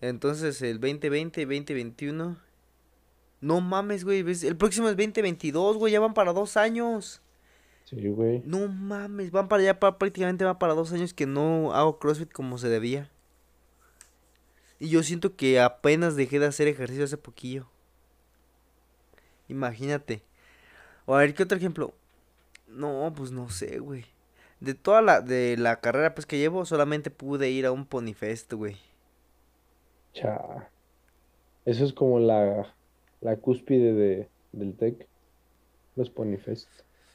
[0.00, 2.36] Entonces el 2020, 2021.
[3.40, 4.20] No mames, güey.
[4.20, 5.92] El próximo es 2022, güey.
[5.92, 7.22] Ya van para dos años.
[7.90, 8.40] Sí, güey.
[8.44, 12.30] No mames, van para allá, para, prácticamente va para dos años que no hago CrossFit
[12.30, 13.10] como se debía.
[14.78, 17.66] Y yo siento que apenas dejé de hacer ejercicio hace poquillo.
[19.48, 20.22] Imagínate.
[21.04, 21.92] O a ver, ¿qué otro ejemplo?
[22.68, 24.04] No, pues no sé, güey.
[24.60, 28.52] De toda la, de la carrera pues que llevo, solamente pude ir a un Ponyfest,
[28.52, 28.76] güey.
[30.12, 30.70] Cha.
[31.64, 32.72] Eso es como la,
[33.20, 35.08] la cúspide de, del TEC,
[35.96, 36.68] los Ponyfest.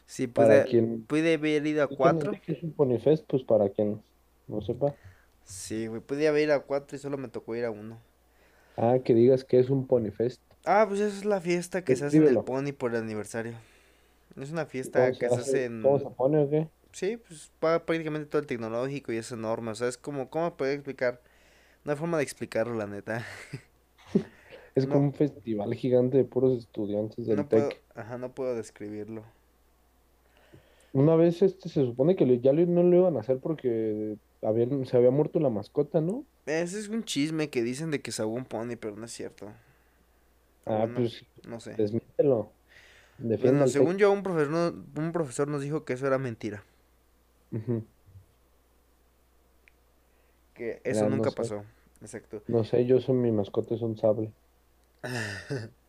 [0.07, 2.31] Sí, pude, quien pude haber ido a cuatro.
[2.47, 4.01] es un Ponyfest, pues para quien
[4.47, 4.95] no sepa.
[5.45, 7.99] Sí, güey, pude haber ido a cuatro y solo me tocó ir a uno.
[8.77, 10.41] Ah, que digas que es un Ponyfest.
[10.65, 12.41] Ah, pues esa es la fiesta que se hace en el.
[12.41, 13.53] Pony por el aniversario.
[14.39, 15.65] Es una ¿Y fiesta ¿Cómo se que se hace?
[15.65, 15.81] en...
[15.81, 16.69] ¿Cómo se pone o qué?
[16.91, 19.71] Sí, pues va prácticamente todo el tecnológico y es enorme.
[19.71, 20.29] O sea, es como...
[20.29, 21.21] ¿Cómo puedo explicar?
[21.85, 23.25] No hay forma de explicarlo, la neta.
[24.75, 24.93] Es No.
[24.93, 27.69] como un festival gigante de puros estudiantes del No puedo...
[27.69, 27.83] TEC.
[27.93, 29.23] Ajá, no puedo describirlo.
[30.95, 34.95] Una vez este se supone que ya no lo iban a hacer porque habían- se
[34.95, 36.25] había muerto la mascota, ¿no?
[36.45, 39.11] Ese es un chisme que dicen de que se ahogó un pony, pero no es
[39.11, 39.47] cierto.
[40.65, 41.75] Ah, Aún pues no sé.
[41.75, 42.49] desmiéntelo.
[43.17, 46.63] Defienda Bueno, según yo, un profesor, un profesor nos dijo que eso era mentira.
[47.51, 47.83] Ujú.
[50.53, 51.35] Que eso Ya, no nunca sé.
[51.35, 51.63] pasó.
[52.01, 52.41] Exacto.
[52.47, 54.31] No sé, yo soy mi mascota es un sable.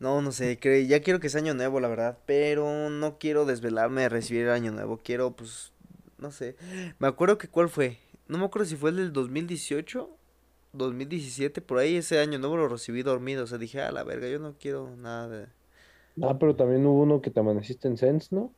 [0.00, 3.44] No, no sé, cre- ya quiero que sea año nuevo, la verdad, pero no quiero
[3.46, 5.72] desvelarme de recibir el año nuevo, quiero, pues,
[6.18, 6.56] no sé.
[7.00, 10.10] Me acuerdo que cuál fue, no me acuerdo si fue el del 2018,
[10.72, 14.28] 2017, por ahí ese año nuevo lo recibí dormido, o sea, dije, a la verga,
[14.28, 15.46] yo no quiero nada de...
[16.22, 18.54] Ah, pero también hubo uno que te amaneciste en Sense, ¿no?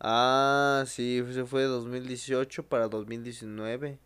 [0.00, 3.98] Ah, sí, ese fue de 2018 para 2019.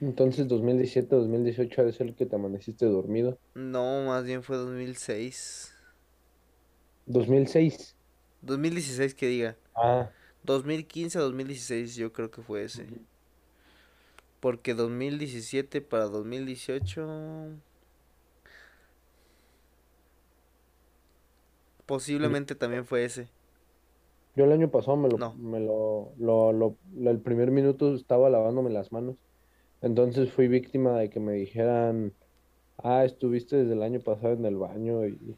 [0.00, 3.38] Entonces 2017, 2018 ha de ser el que te amaneciste dormido.
[3.54, 5.74] No, más bien fue 2006.
[7.08, 7.96] 2006.
[8.42, 9.56] 2016 que diga.
[9.74, 10.10] Ah,
[10.44, 12.86] 2015 a 2016 yo creo que fue ese.
[14.40, 17.50] Porque 2017 para 2018
[21.86, 23.28] posiblemente también fue ese.
[24.36, 25.34] yo el año pasado me lo, No.
[25.34, 29.16] me lo, lo, lo- lo- el primer minuto estaba lavándome las manos.
[29.82, 32.12] Entonces fui víctima de que me dijeran,
[32.78, 35.36] ah, estuviste desde el año pasado en el baño y,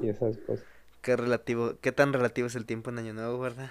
[0.00, 0.66] y esas cosas.
[1.02, 3.70] Qué relativo, qué tan relativo es el tiempo en Año Nuevo, ¿verdad?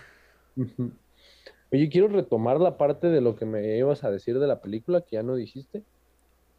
[1.71, 5.01] Oye, quiero retomar la parte de lo que me ibas a decir de la película
[5.01, 5.85] que ya no dijiste,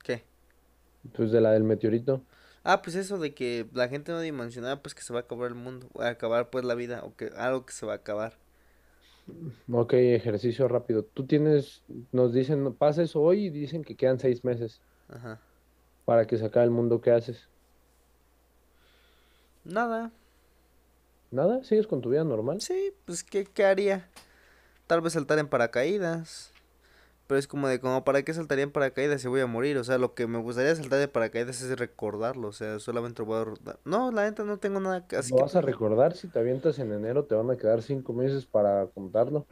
[0.03, 0.25] ¿Qué?
[1.15, 2.23] pues de la del meteorito.
[2.65, 5.49] Ah, pues eso de que la gente no dimensionaba pues que se va a acabar
[5.49, 7.97] el mundo, va a acabar pues la vida o que algo que se va a
[7.97, 8.39] acabar.
[9.71, 11.05] Ok, ejercicio rápido.
[11.05, 15.41] Tú tienes, nos dicen, pasa eso hoy y dicen que quedan seis meses Ajá.
[16.05, 17.01] para que se acabe el mundo.
[17.01, 17.51] ¿Qué haces?
[19.69, 20.11] Nada.
[21.31, 21.63] ¿Nada?
[21.63, 22.61] ¿Sigues con tu vida normal?
[22.61, 24.09] Sí, pues ¿qué, qué haría?
[24.87, 26.53] Tal vez saltar en paracaídas.
[27.27, 29.77] Pero es como de, como, ¿para qué saltaría en paracaídas si voy a morir?
[29.77, 32.49] O sea, lo que me gustaría saltar de paracaídas es recordarlo.
[32.49, 33.45] O sea, solamente lo voy a...
[33.45, 33.79] recordar.
[33.85, 35.17] No, la neta no tengo nada que...
[35.17, 35.43] Así Lo que...
[35.43, 38.87] vas a recordar si te avientas en enero, te van a quedar cinco meses para
[38.87, 39.45] contarlo.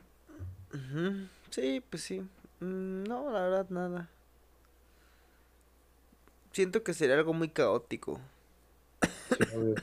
[1.51, 2.21] Sí, pues sí.
[2.61, 4.09] Mm, No, la verdad, nada.
[6.53, 8.19] Siento que sería algo muy caótico.
[9.37, 9.75] Sí.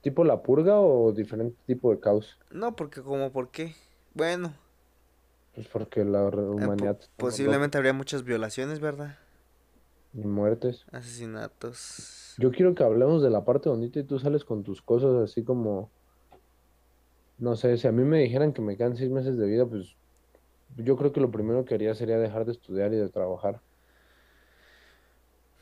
[0.00, 2.40] ¿Tipo la purga o diferente tipo de caos?
[2.50, 3.74] No, porque como, ¿por qué?
[4.14, 4.54] Bueno,
[5.52, 9.18] Pues porque la eh, po- humanidad posiblemente habría muchas violaciones, ¿verdad?
[10.12, 10.86] Y muertes.
[10.92, 12.38] Asesinatos.
[12.38, 15.44] Yo quiero que hablemos de la parte bonita y tú sales con tus cosas así
[15.44, 15.92] como...
[17.38, 19.96] No sé, si a mí me dijeran que me quedan seis meses de vida, pues
[20.76, 23.62] yo creo que lo primero que haría sería dejar de estudiar y de trabajar.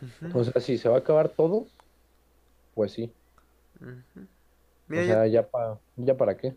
[0.02, 1.66] Ujú, O sea, si se va a acabar todo,
[2.74, 3.12] pues sí.
[3.80, 4.36] O
[4.88, 6.54] Mira, yo sea, ya pa, ya para qué.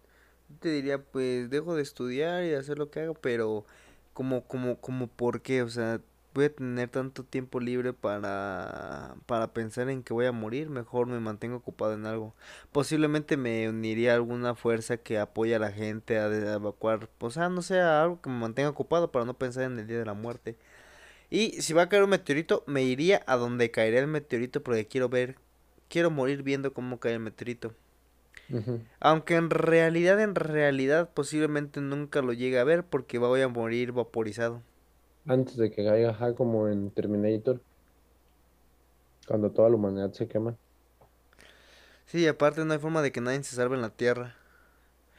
[0.60, 3.66] te diría, pues dejo de estudiar y de hacer lo que hago, pero
[4.14, 5.64] como, como, como, ¿por qué?
[5.64, 6.02] O sea,
[6.34, 11.08] voy a tener tanto tiempo libre para, para pensar en que voy a morir, mejor
[11.08, 12.36] me mantengo ocupado en algo.
[12.72, 17.50] Posiblemente me uniría a alguna fuerza que apoye a la gente a, evacuar, o sea,
[17.50, 20.14] no sé, algo que me mantenga ocupado para no pensar en el día de la
[20.14, 20.58] muerte.
[21.30, 24.88] Y si va a caer un meteorito, me iría a donde caería el meteorito porque
[24.88, 25.38] quiero ver,
[25.90, 27.74] quiero morir viendo cómo cae el meteorito.
[29.02, 33.92] Aunque en realidad, en realidad, posiblemente nunca lo llegue a ver porque voy a morir
[33.92, 34.62] vaporizado.
[35.26, 37.62] Antes de que caiga, ajá, como en Terminator,
[39.28, 40.58] cuando toda la humanidad se quema.
[42.06, 44.36] Sí, aparte no hay forma de que nadie se salve en la Tierra.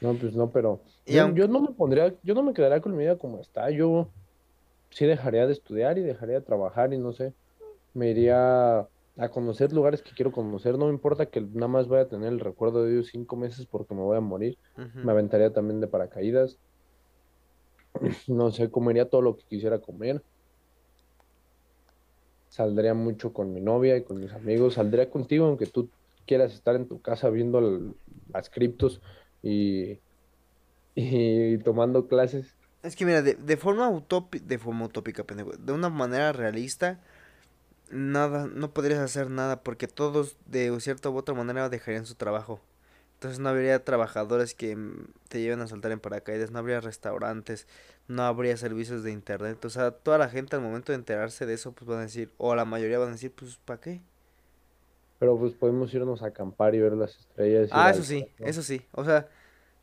[0.01, 1.41] No, pues no, pero Y yo, aunque...
[1.41, 3.71] yo no me pondría, yo no me quedaría con mi vida como está.
[3.71, 4.15] Yo
[4.91, 7.35] sí dejaría de estudiar y dejaría de trabajar y no sé.
[7.95, 8.89] Me iría
[9.21, 10.79] a conocer lugares que quiero conocer.
[10.79, 13.67] No me importa que nada más vaya a tener el recuerdo de ellos cinco meses
[13.67, 14.59] porque me voy a morir.
[15.03, 16.59] Me aventaría también de paracaídas.
[18.29, 20.25] No sé, comería todo lo que quisiera comer.
[22.49, 24.75] Saldría mucho con mi novia y con mis amigos.
[24.75, 25.93] Saldría contigo, aunque tú
[26.27, 27.95] quieras estar en tu casa viendo el-
[28.33, 29.01] las criptos
[29.43, 30.01] y,
[30.95, 32.57] y tomando clases.
[32.83, 37.05] Es que mira, de, de forma utópica, de forma utópica, pendejo, de una manera realista,
[37.91, 42.61] nada, no podrías hacer nada porque todos de cierta u otra manera dejarían su trabajo.
[43.15, 47.67] Entonces no habría trabajadores que mm, te lleven a saltar en paracaídas, no habría restaurantes,
[48.09, 49.65] no habría servicios de internet.
[49.65, 52.33] O sea, toda la gente al momento de enterarse de eso, pues van a decir,
[52.39, 54.03] o la mayoría van a decir, pues ¿para qué?
[55.19, 58.83] Pero pues podemos irnos a acampar y ver las estrellas, Ah, eso sí, eso sí.
[58.93, 59.29] O sea,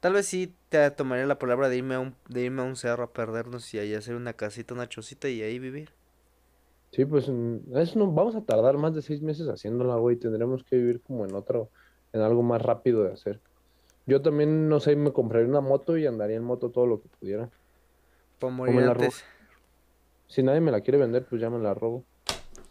[0.02, 2.76] tal vez sí te tomaría la palabra de irme a un, de irme a un
[2.78, 5.92] cerro a perdernos y ahí hacer una casita, una chocita y ahí vivir.
[6.92, 10.16] Sí, pues mm, eso no, vamos a tardar más de seis meses haciéndola, güey.
[10.16, 11.70] Tendremos que vivir como en otro,
[12.14, 13.42] en algo más rápido de hacer.
[14.06, 17.10] Yo también, no sé, me compraría una moto y andaría en moto todo lo que
[17.20, 17.50] pudiera.
[18.40, 19.06] Para morir me la robo.
[19.06, 19.24] antes.
[20.28, 22.04] Si nadie me la quiere vender, pues ya me la robo.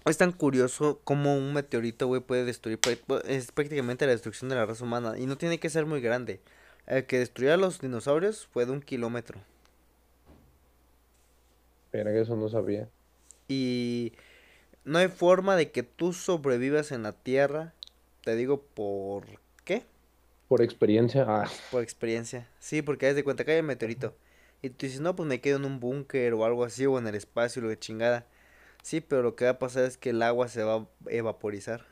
[0.06, 2.78] Es tan curioso cómo un meteorito, güey, puede destruir.
[2.80, 5.18] prá- pu- Es prácticamente la destrucción de la raza humana.
[5.18, 6.40] Y no tiene que ser muy grande.
[6.86, 9.40] El que destruyó a los dinosaurios fue de un kilómetro.
[11.90, 12.88] Pero eso no sabía.
[13.48, 14.12] Y
[14.84, 17.74] no hay forma de que tú sobrevivas en la Tierra.
[18.24, 19.24] Te digo por
[19.64, 19.84] qué.
[20.48, 22.48] Por experiencia, ah, Por experiencia.
[22.60, 24.14] Sí, porque haz de cuenta que hay el meteorito.
[24.62, 27.06] Y tú dices, no, pues me quedo en un búnker o algo así, o en
[27.06, 28.26] el espacio, lo de chingada.
[28.82, 31.84] Sí, pero lo que va a pasar es que el agua se va a evaporizar.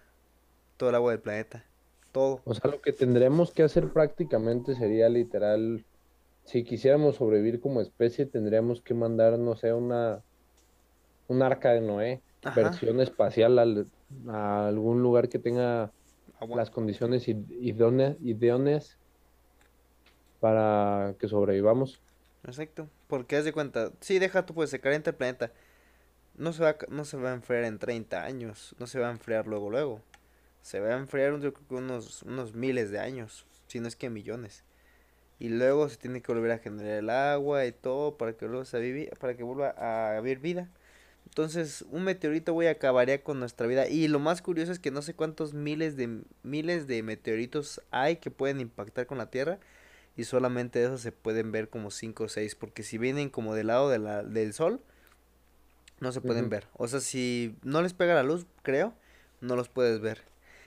[0.76, 1.64] Todo el agua del planeta.
[2.12, 2.40] Todo.
[2.44, 5.84] o sea, lo que tendremos que hacer prácticamente sería literal,
[6.44, 10.22] si quisiéramos sobrevivir como especie, tendríamos que mandar, no sé, una,
[11.28, 12.60] un arca de Noé, Ajá.
[12.60, 13.86] versión espacial al-
[14.28, 15.90] a algún lugar que tenga
[16.48, 18.98] las condiciones id- idóneas, idóneas
[20.40, 22.00] para que sobrevivamos.
[22.44, 22.88] Exacto.
[23.08, 23.90] Porque haz de cuenta.
[24.00, 25.52] Sí, deja tú, pues se calienta el planeta.
[26.36, 28.74] No se va no se va a enfriar en 30 años.
[28.78, 30.00] No se va a enfriar luego, luego.
[30.62, 31.32] Se va a enfriar
[31.70, 33.46] unos, unos miles de años.
[33.66, 34.64] Si no es que millones.
[35.38, 38.64] Y luego se tiene que volver a generar el agua y todo para que luego
[38.64, 40.68] se vivi- para que vuelva a haber vida.
[41.26, 43.88] Entonces, un meteorito, güey, acabaría con nuestra vida.
[43.88, 48.16] Y lo más curioso es que no sé cuántos miles de miles de meteoritos hay
[48.16, 49.58] que pueden impactar con la Tierra.
[50.16, 52.54] Y solamente de esos se pueden ver como 5 o 6.
[52.54, 54.80] Porque si vienen como del lado de la, del sol,
[56.00, 56.68] no se pueden ver.
[56.74, 58.94] O sea, si no les pega la luz, creo,
[59.40, 60.22] no los puedes ver.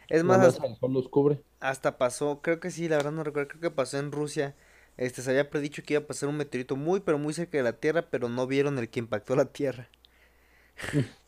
[0.09, 1.41] Es más, más el sol los cubre.
[1.59, 4.55] hasta pasó, creo que sí, la verdad no recuerdo, creo que pasó en Rusia.
[4.97, 7.63] Este, se había predicho que iba a pasar un meteorito muy, pero muy cerca de
[7.63, 9.89] la Tierra, pero no vieron el que impactó la Tierra.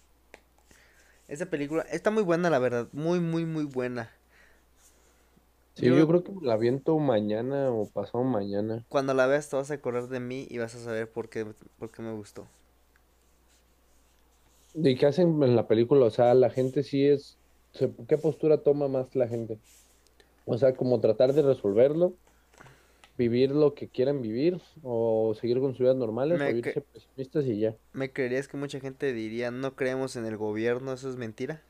[1.28, 4.12] Esa película está muy buena, la verdad, muy, muy, muy buena.
[5.76, 8.86] Sí, Yo, yo creo que la aviento mañana o pasado mañana.
[8.90, 11.46] cuando la veas, te vas a acordar de mí y vas a saber por qué,
[11.78, 12.48] por qué me gustó.
[14.74, 16.06] ¿Y qué hacen en la película?
[16.06, 17.40] O sea, la gente sí es...
[18.08, 19.62] ¿Qué postura toma más la gente?
[20.46, 22.20] O sea, como tratar de resolverlo,
[23.20, 26.86] vivir lo que quieran vivir, o seguir con sus vidas normales, o Me, irse cre-
[26.94, 27.76] pesimistas y ya.
[27.94, 31.62] me creerías que mucha gente diría, no creemos en el gobierno, eso es mentira.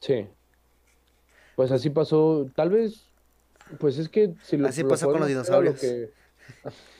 [0.00, 0.26] Sí.
[1.56, 3.04] Pues así pasó, tal vez,
[3.80, 5.80] pues es que si lo, Así lo pasó con los lo dinosaurios.
[5.80, 6.10] que,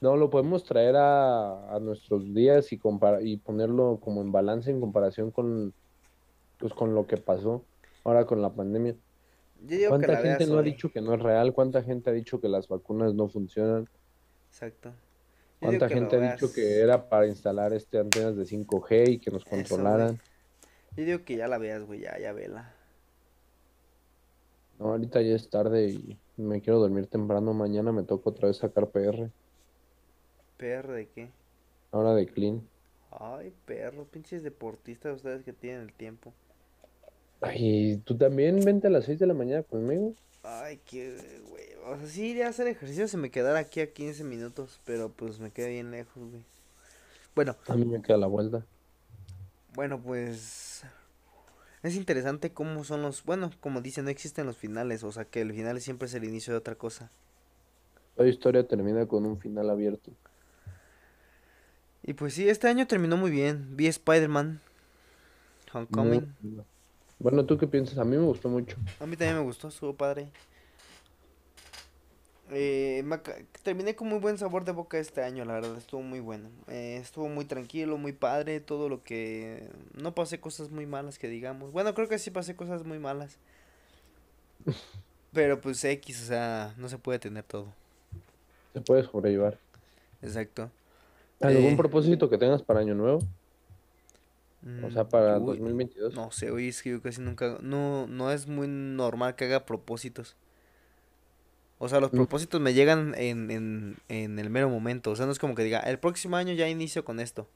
[0.00, 4.70] No, lo podemos traer a, a nuestros días y, compara- y ponerlo como en balance
[4.70, 5.72] en comparación con,
[6.58, 7.64] pues, con lo que pasó
[8.04, 8.96] ahora con la pandemia.
[9.60, 11.52] Yo digo que ¿Cuánta la gente no ha dicho que no es real?
[11.54, 13.88] ¿Cuánta gente ha dicho que las vacunas no funcionan?
[14.50, 14.94] Exacto.
[15.60, 19.30] Yo ¿Cuánta gente ha dicho que era para instalar este antenas de 5G y que
[19.30, 20.22] nos Eso, controlaran?
[20.96, 22.74] Yo digo que ya la veas, güey, ya, ya vela.
[24.78, 27.52] No, ahorita ya es tarde y me quiero dormir temprano.
[27.54, 29.32] Mañana me toca otra vez sacar PR,
[30.56, 31.32] ¿PR de qué?
[31.90, 32.70] ahora de clean.
[33.10, 36.34] Ay, perro, pinches deportistas ustedes que tienen el tiempo.
[37.40, 40.14] Ay, ¿tú también vente a las 6 de la mañana conmigo?
[40.42, 41.16] Ay, qué
[41.48, 41.66] güey.
[41.86, 45.10] O sea, sí iría a hacer ejercicio si me quedara aquí a 15 minutos, pero
[45.10, 46.42] pues me quedé bien lejos, güey.
[47.34, 48.64] Bueno, A mí me queda la vuelta.
[49.74, 50.82] bueno, pues
[51.82, 55.42] es interesante cómo son los, bueno, como dicen, no existen los finales, o sea, que
[55.42, 57.10] el final siempre es el inicio de otra cosa.
[58.16, 60.10] Toda historia termina con un final abierto.
[62.02, 63.76] Y pues sí, este año terminó muy bien.
[63.76, 64.60] Vi Spider-Man
[65.72, 66.34] Homecoming.
[66.40, 66.64] bueno.
[67.18, 67.98] Bueno, ¿tú qué piensas?
[67.98, 68.76] A mí me gustó mucho.
[69.00, 70.28] A mí también me gustó, estuvo padre.
[72.50, 73.04] Eh,
[73.64, 76.48] terminé con muy buen sabor de boca este año, la verdad, estuvo muy bueno.
[76.68, 79.68] Eh, estuvo muy tranquilo, muy padre, todo lo que...
[79.94, 81.72] No pasé cosas muy malas que digamos.
[81.72, 83.38] Bueno, creo que sí pasé cosas muy malas.
[85.32, 87.66] Pero pues X, o sea, no se puede tener todo.
[88.74, 89.58] Se puede sobrellevar.
[90.22, 90.70] Exacto.
[91.40, 93.20] ¿Algún Eh, propósito que tengas para Año Nuevo?
[94.80, 96.14] O sea, mm, para uy, 2022.
[96.14, 97.58] no sé, oye, es que yo casi nunca...
[97.62, 100.36] No, no es muy normal que haga propósitos.
[101.78, 105.10] O sea, los Mm, propósitos me llegan en, en, en el mero momento.
[105.10, 107.48] O sea, no es como que diga, el próximo año ya inicio con esto.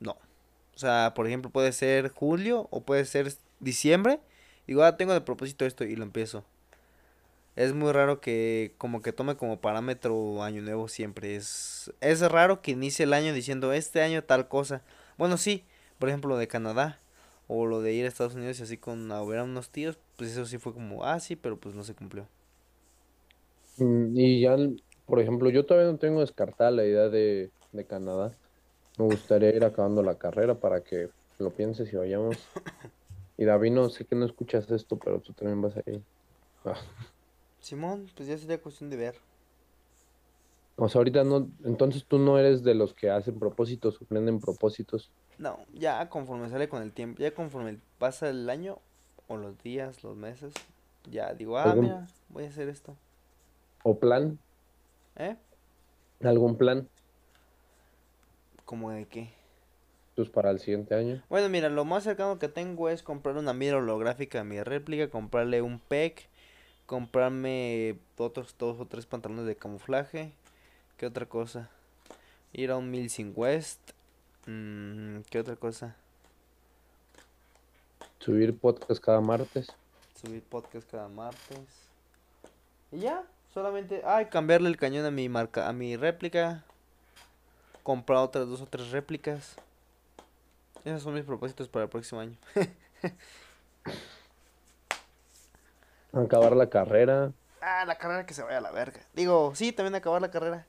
[0.00, 0.12] No.
[0.74, 4.20] O sea, por ejemplo, puede ser julio o puede ser diciembre.
[4.66, 6.44] Digo, ah, tengo de propósito esto y lo empiezo.
[7.56, 11.36] Es muy raro que como que tome como parámetro año nuevo siempre.
[11.36, 14.82] Es, es raro que inicie el año diciendo, este año tal cosa.
[15.18, 15.64] Bueno, sí,
[15.98, 17.00] por ejemplo, lo de Canadá.
[17.48, 19.98] O lo de ir a Estados Unidos y así con a ver a unos tíos.
[20.16, 22.26] Pues eso sí fue como, ah, sí, pero pues no se cumplió.
[23.76, 24.56] Mm, Y ya,
[25.04, 28.36] por ejemplo, yo todavía no tengo descartada la idea de, de Canadá.
[28.96, 32.52] Me gustaría ir acabando la carrera para que lo pienses y vayamos.
[33.36, 36.04] Y David, no sé que no escuchas esto, pero tú también vas a ir.
[36.64, 36.76] Ah,
[37.60, 39.20] Simón, pues ya sería cuestión de ver.
[40.76, 44.40] O sea, ahorita no, entonces tú no eres de los que hacen propósitos o prenden
[44.40, 45.10] propósitos.
[45.38, 48.78] No, ya conforme sale con el tiempo, ya conforme pasa el año
[49.26, 50.52] o los días, los meses,
[51.10, 52.94] ya digo, ah, ¿Algún, mira, voy a hacer esto.
[53.84, 54.38] o plan?
[55.16, 55.36] ¿Eh?
[56.22, 56.88] ¿Algún plan?
[58.66, 59.30] ¿Cómo de qué?
[60.14, 61.22] Pues para el siguiente año.
[61.28, 65.08] Bueno, mira, lo más cercano que tengo es comprar una mira holográfica a mi réplica,
[65.08, 66.28] comprarle un PEC,
[66.86, 70.32] comprarme otros dos o tres pantalones de camuflaje.
[70.96, 71.68] ¿Qué otra cosa?
[72.54, 73.80] Ir a un Milsing West.
[74.46, 75.94] mm, ¿qué otra cosa?
[78.18, 79.68] Subir podcast cada martes.
[80.18, 81.58] Subir podcast cada martes.
[82.90, 86.64] Y ya, solamente, ay, cambiarle el cañón a mi marca, a mi réplica.
[87.82, 89.56] Comprar otras dos o tres réplicas.
[90.82, 92.36] Esos son mis propósitos para el próximo año.
[96.14, 97.32] Acabar la carrera.
[97.60, 99.00] Ah, la carrera que se vaya a la verga.
[99.12, 100.66] Digo, sí, también acabar la carrera.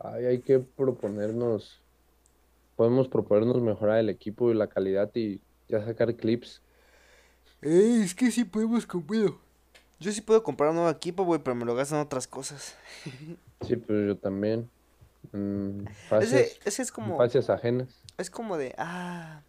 [0.00, 1.80] Ay, hay que proponernos.
[2.76, 6.62] Podemos proponernos mejorar el equipo y la calidad y ya sacar clips.
[7.62, 9.32] Eh, es que sí podemos comprar.
[10.00, 12.76] Yo sí puedo comprar un nuevo equipo, güey, pero me lo gastan otras cosas.
[13.66, 14.70] Sí, pues yo también.
[15.32, 17.88] Mm, Ese, fases, ese es como, fases ajenas.
[18.16, 19.42] es como de, ah,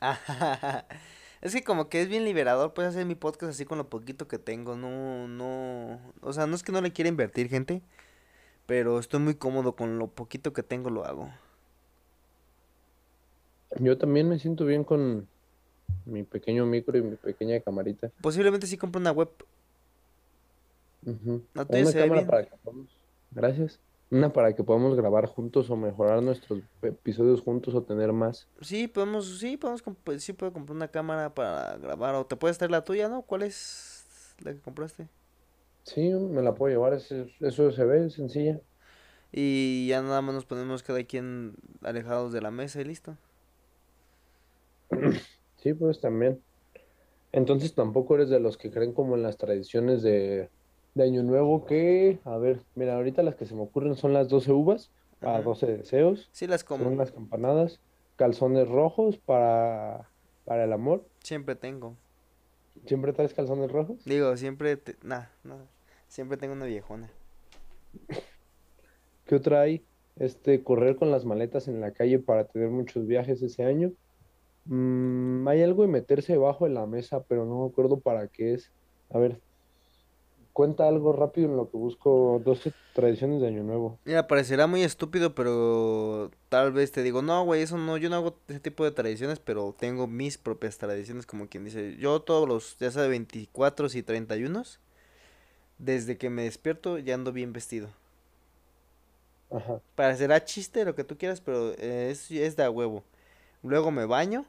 [0.00, 0.84] ah,
[1.40, 4.28] es que como que es bien liberador, pues hacer mi podcast así con lo poquito
[4.28, 7.82] que tengo, no, no, o sea, no es que no le quiera invertir, gente,
[8.66, 11.30] pero estoy muy cómodo con lo poquito que tengo, lo hago.
[13.78, 15.28] Yo también me siento bien con
[16.04, 18.10] mi pequeño micro y mi pequeña camarita.
[18.20, 19.30] Posiblemente sí compro una web,
[21.06, 21.42] Ujú.
[21.54, 22.26] la O tuya una cámara bien.
[22.26, 22.50] para que.
[23.30, 23.78] Gracias.
[24.10, 28.48] Una para que podamos grabar juntos o mejorar nuestros episodios juntos o tener más.
[28.60, 32.58] Sí, podemos, sí, podemos, pues, sí puedo comprar una cámara para grabar, o te puedes
[32.58, 33.22] traer la tuya, ¿no?
[33.22, 35.06] ¿Cuál es la que compraste?
[35.84, 36.94] Sí, me la puedo llevar.
[36.94, 38.60] Eso, eso se ve sencilla.
[39.32, 43.16] Y ya nada más nos ponemos cada quien alejados de la mesa y listo.
[45.56, 46.42] Sí, pues también.
[47.32, 50.50] Entonces tampoco eres de los que creen como en las tradiciones de,
[50.94, 54.28] de Año Nuevo que, a ver, mira, ahorita las que se me ocurren son las
[54.28, 55.42] 12 uvas para Ajá.
[55.42, 57.80] 12 deseos, Sí las son como, las campanadas,
[58.16, 60.08] calzones rojos para,
[60.44, 61.06] para el amor.
[61.22, 61.96] siempre tengo.
[62.86, 64.04] ¿Siempre traes calzones rojos?
[64.04, 64.96] Digo, siempre, te...
[65.02, 65.64] nah, nah.
[66.08, 67.10] Siempre tengo una viejona.
[69.26, 69.84] ¿Qué otra hay?
[70.16, 73.92] Este, correr con las maletas en la calle para tener muchos viajes ese año.
[74.64, 78.54] Mm, hay algo de meterse debajo de la mesa, pero no me acuerdo para qué
[78.54, 78.70] es.
[79.10, 79.40] A ver,
[80.60, 83.98] cuenta algo rápido en lo que busco 12 tradiciones de Año Nuevo.
[84.04, 88.16] Mira, parecerá muy estúpido, pero tal vez te digo, no, güey, eso no, yo no
[88.16, 92.46] hago ese tipo de tradiciones, pero tengo mis propias tradiciones, como quien dice, yo todos
[92.46, 94.62] los, ya sea 24 y 31,
[95.78, 97.88] desde que me despierto ya ando bien vestido.
[99.50, 99.80] Ajá.
[99.94, 103.02] Parecerá chiste lo que tú quieras, pero es, es de a huevo.
[103.62, 104.44] Luego me baño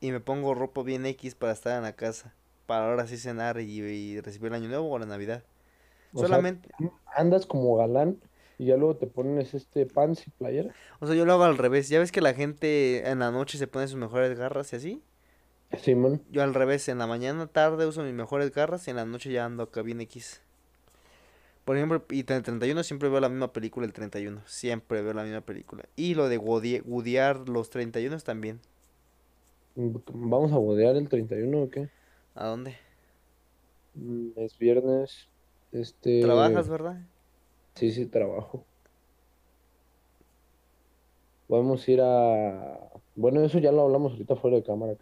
[0.00, 2.32] y me pongo ropa bien X para estar en la casa.
[2.70, 5.42] Para ahora sí cenar y, y recibir el año nuevo o la Navidad.
[6.12, 6.68] O sea, Solamente,
[7.16, 8.20] andas como galán
[8.58, 10.72] y ya luego te pones este pants y playera.
[11.00, 11.88] o sea, yo lo hago al revés.
[11.88, 15.02] Ya ves que la gente en la noche se pone sus mejores garras y así.
[15.78, 16.22] Simón.
[16.30, 19.32] Yo al revés, en la mañana tarde uso mis mejores garras y en la noche
[19.32, 20.40] ya ando acá bien X.
[21.64, 24.42] Por ejemplo, y el 31 siempre veo la misma película el 31.
[24.46, 25.86] Siempre veo la misma película.
[25.96, 28.60] Y lo de gudear los 31 también.
[29.74, 31.88] ¿Vamos a bodear el 31 o qué?
[32.40, 32.74] ¿A dónde?
[33.94, 35.28] Mm, Es viernes.
[35.72, 36.22] Este.
[36.22, 36.96] ¿Trabajas, verdad?
[37.74, 38.64] Sí, sí, trabajo.
[41.48, 42.78] Podemos ir a.
[43.14, 44.94] Bueno, eso ya lo hablamos ahorita fuera de cámara.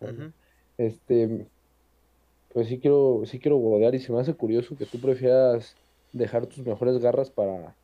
[0.78, 1.46] Este.
[2.52, 3.60] Pues sí quiero, sí quiero
[3.94, 5.76] y se me hace curioso que tú prefieras
[6.12, 7.76] dejar tus mejores garras para,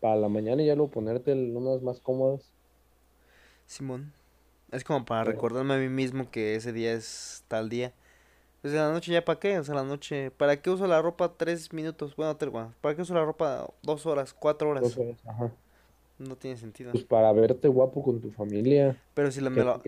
[0.00, 2.50] para la mañana y ya luego ponerte unas más cómodas.
[3.66, 4.14] Simón.
[4.70, 7.92] Es como para recordarme a mí mismo que ese día es tal día.
[8.62, 11.02] Pues en la noche ya para qué, o sea, la noche, ¿para qué uso la
[11.02, 12.14] ropa tres minutos?
[12.14, 14.84] Bueno, tres, bueno, ¿para qué uso la ropa dos horas, cuatro horas?
[14.84, 15.50] Dos horas, ajá.
[16.18, 16.92] No tiene sentido.
[16.92, 18.96] Pues para verte guapo con tu familia.
[19.14, 19.80] Pero si la, me la,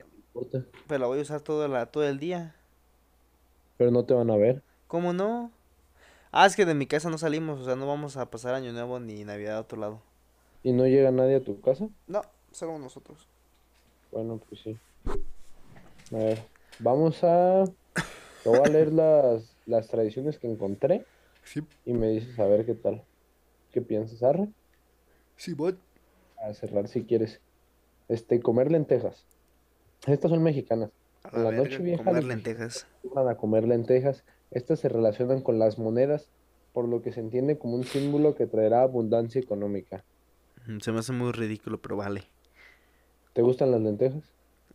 [0.88, 2.56] pero la voy a usar todo, la, todo el día.
[3.76, 4.60] Pero no te van a ver.
[4.88, 5.52] ¿Cómo no?
[6.32, 8.72] Ah, es que de mi casa no salimos, o sea, no vamos a pasar Año
[8.72, 10.00] Nuevo ni Navidad a otro lado.
[10.64, 11.88] ¿Y no llega nadie a tu casa?
[12.08, 13.28] No, solo nosotros.
[14.10, 14.76] Bueno, pues sí.
[16.12, 16.42] A ver,
[16.80, 17.66] vamos a...
[18.44, 21.06] Te voy a leer las, las tradiciones que encontré
[21.42, 23.04] Sí, y me dices a ver qué tal.
[23.72, 24.52] ¿Qué piensas, Arre?
[25.36, 25.78] sí, bot.
[26.36, 27.40] A cerrar si quieres.
[28.08, 29.26] Este, comer lentejas.
[30.06, 30.90] Estas son mexicanas.
[31.24, 32.86] A la verga, noche vieja comer lentejas.
[32.86, 34.24] acostumbran a comer lentejas.
[34.50, 36.30] Estas se relacionan con las monedas,
[36.72, 40.04] por lo que se entiende como un símbolo que traerá abundancia económica.
[40.66, 42.24] Mm, Se me hace muy ridículo, pero vale.
[43.32, 44.34] ¿Te gustan las lentejas?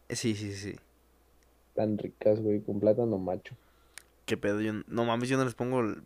[0.09, 0.75] Eh, Sí, sí, sí.
[1.79, 3.55] Tan ricas, güey, con plátano macho.
[4.25, 4.59] ¿Qué pedo?
[4.59, 6.01] Yo, no mames, yo no les pongo el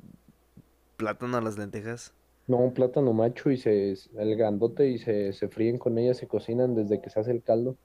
[0.98, 2.14] plátano a las lentejas.
[2.46, 6.28] No, un plátano macho y se, el grandote y se, se fríen con ellas, se
[6.28, 7.76] cocinan desde que se hace el caldo.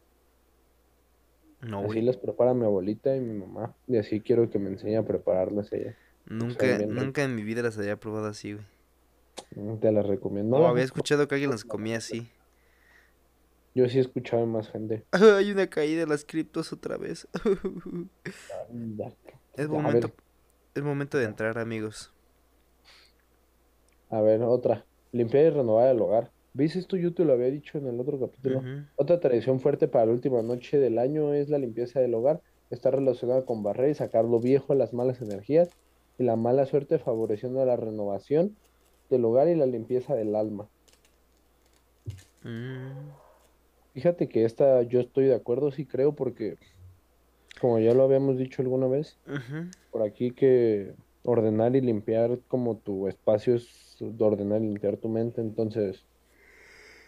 [1.63, 2.03] No, Así güey.
[2.03, 3.75] las prepara mi abuelita y mi mamá.
[3.87, 5.97] Y así quiero que me enseñe a prepararlas ella.
[6.27, 8.67] Nunca, nunca en mi vida las había probado así, güey.
[9.57, 10.59] Mm, Te las recomiendo.
[10.59, 12.29] No, No, había escuchado que alguien las comía así.
[13.75, 15.05] Yo sí he escuchado más gente.
[15.13, 17.29] Hay una caída de las criptos otra vez.
[19.57, 20.13] Es momento,
[20.75, 22.13] es momento de entrar, amigos.
[24.11, 24.85] a ver, otra.
[25.13, 26.31] Limpiar y renovar el hogar.
[26.55, 26.97] ¿Ves esto?
[26.97, 28.63] Yo te lo había dicho en el otro capítulo.
[28.97, 32.41] Otra tradición fuerte para la última noche del año es la limpieza del hogar.
[32.71, 35.71] Está relacionada con barrer y sacar lo viejo, las malas energías
[36.19, 38.57] y la mala suerte, favoreciendo la renovación
[39.09, 40.69] del hogar y la limpieza del alma.
[42.43, 43.11] Mm,
[43.95, 46.57] Fíjate que esta yo estoy de acuerdo, sí creo, porque
[47.61, 49.17] como ya lo habíamos dicho alguna vez,
[49.91, 55.09] por aquí que ordenar y limpiar como tu espacio es de ordenar y limpiar tu
[55.09, 56.05] mente, entonces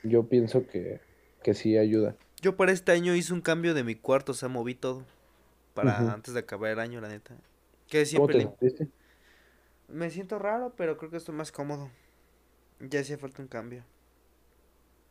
[0.03, 1.01] yo pienso que,
[1.43, 2.17] que sí ayuda.
[2.41, 5.05] Yo para este año hice un cambio de mi cuarto, o sea, moví todo.
[5.75, 7.37] Para antes de acabar el año, la neta.
[7.89, 8.89] Que ¿Cómo siempre te sentiste?
[9.89, 11.91] Me siento raro, pero creo que estoy más cómodo.
[12.81, 13.85] Ya hacía falta un cambio.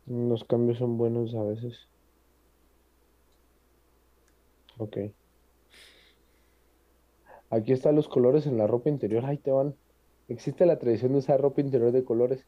[0.09, 1.89] Los cambios son buenos a veces.
[4.77, 4.97] Ok.
[7.49, 9.25] Aquí están los colores en la ropa interior.
[9.25, 9.77] Ahí te van.
[10.27, 12.47] Existe la tradición de usar ropa interior de colores.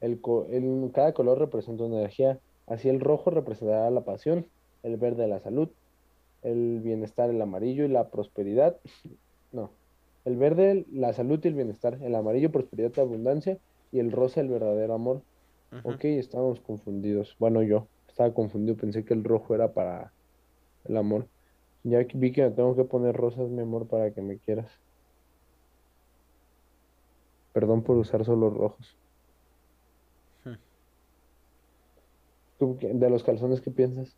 [0.00, 2.40] El co- el- cada color representa una energía.
[2.66, 4.50] Así el rojo representará la pasión,
[4.82, 5.70] el verde la salud,
[6.42, 8.80] el bienestar el amarillo y la prosperidad.
[9.52, 9.78] No.
[10.24, 13.60] El verde la salud y el bienestar, el amarillo prosperidad y abundancia
[13.90, 15.24] y el rosa el verdadero amor.
[15.84, 17.34] Ok, estábamos confundidos.
[17.38, 20.14] Bueno, yo estaba confundido, pensé que el rojo era para
[20.84, 21.30] el amor.
[21.84, 24.72] Ya vi que me tengo que poner rosas, mi amor, para que me quieras.
[27.54, 28.98] Perdón por usar solo rojos.
[30.44, 30.54] Hmm.
[32.58, 34.16] ¿Tú de los calzones qué piensas?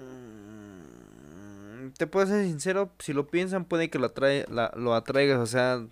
[0.00, 5.38] Mm, Te puedo ser sincero, si lo piensan puede que lo, atrae, la- lo atraigas,
[5.38, 5.86] o sea,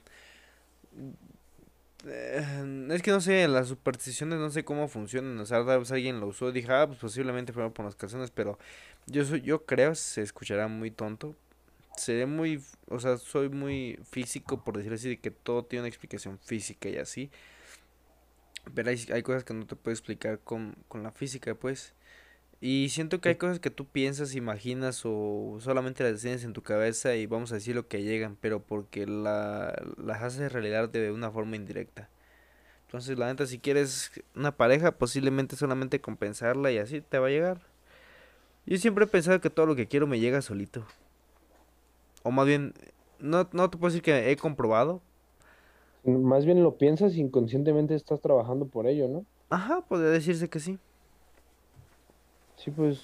[2.06, 5.38] Eh, es que no sé, las supersticiones no sé cómo funcionan.
[5.38, 8.30] O sea, vez alguien lo usó y dije, ah, pues posiblemente fue por las calzones,
[8.30, 8.58] pero
[9.06, 11.36] yo soy, yo creo, se escuchará muy tonto.
[11.96, 15.88] Seré muy, o sea, soy muy físico, por decir así, de que todo tiene una
[15.88, 17.30] explicación física y así.
[18.74, 21.94] Pero hay, hay cosas que no te puedo explicar con, con la física, pues.
[22.64, 26.62] Y siento que hay cosas que tú piensas, imaginas o solamente las tienes en tu
[26.62, 31.10] cabeza y vamos a decir lo que llegan, pero porque la, las haces realidad de
[31.10, 32.08] una forma indirecta.
[32.86, 37.30] Entonces, la neta, si quieres una pareja, posiblemente solamente compensarla y así te va a
[37.30, 37.62] llegar.
[38.64, 40.86] Yo siempre he pensado que todo lo que quiero me llega solito.
[42.22, 42.74] O más bien,
[43.18, 45.02] no, no te puedo decir que he comprobado.
[46.04, 49.26] Más bien lo piensas inconscientemente estás trabajando por ello, ¿no?
[49.50, 50.78] Ajá, podría decirse que sí.
[52.56, 53.00] Sí, pues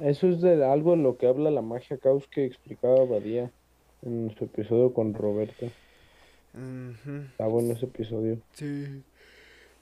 [0.00, 3.50] eso es de algo de lo que habla la magia caos que explicaba Badía
[4.02, 5.66] en su episodio con Roberto.
[7.32, 8.38] Está bueno ese episodio.
[8.54, 9.02] Sí.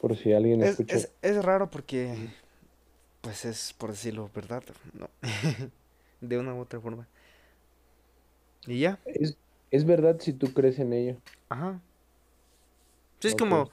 [0.01, 0.97] Por si alguien Es, escucha.
[0.97, 2.15] es, es raro porque,
[3.21, 4.63] pues es por decirlo, ¿verdad?
[4.93, 5.09] No.
[6.21, 7.07] De una u otra forma.
[8.67, 8.99] Y ya.
[9.05, 9.37] Es,
[9.71, 11.17] es verdad si tú crees en ello.
[11.49, 11.81] Ajá.
[13.21, 13.71] Sí, es como,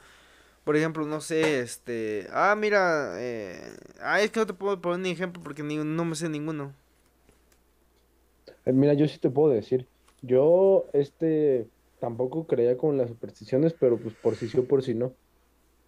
[0.63, 2.27] por ejemplo, no sé, este...
[2.31, 3.59] Ah, mira, eh...
[4.01, 6.73] Ah, es que no te puedo poner ni ejemplo porque ni, no me sé ninguno.
[8.65, 9.87] Eh, Mira, yo sí te puedo decir.
[10.21, 11.67] Yo, este,
[11.99, 15.13] tampoco creía con las supersticiones, pero pues por si sí o por si no.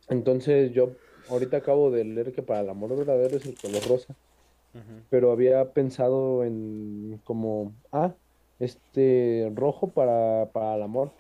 [0.10, 0.92] Entonces yo
[1.30, 4.16] ahorita acabo de leer que para el amor verdadero es el color rosa.
[5.10, 8.14] pero había pensado en como, ah,
[8.60, 11.12] este rojo para, para el amor.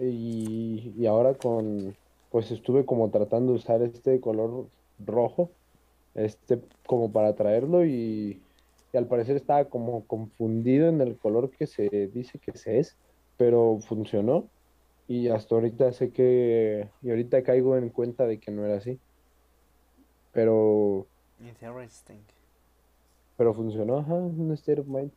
[0.00, 1.96] Y, y ahora con,
[2.32, 4.66] pues estuve como tratando de usar este color
[4.98, 5.50] rojo,
[6.14, 8.42] este como para traerlo y,
[8.92, 12.96] y al parecer estaba como confundido en el color que se dice que se es,
[13.36, 14.48] pero funcionó.
[15.08, 18.98] Y hasta ahorita sé que, y ahorita caigo en cuenta de que no era así.
[20.32, 21.06] Pero
[21.40, 22.20] Interesting.
[23.36, 25.10] Pero funcionó, ajá, of mind.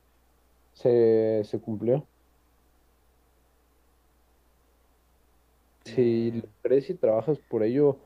[0.74, 2.06] Se, se cumplió.
[5.86, 8.00] Si lo crees y trabajas por ello,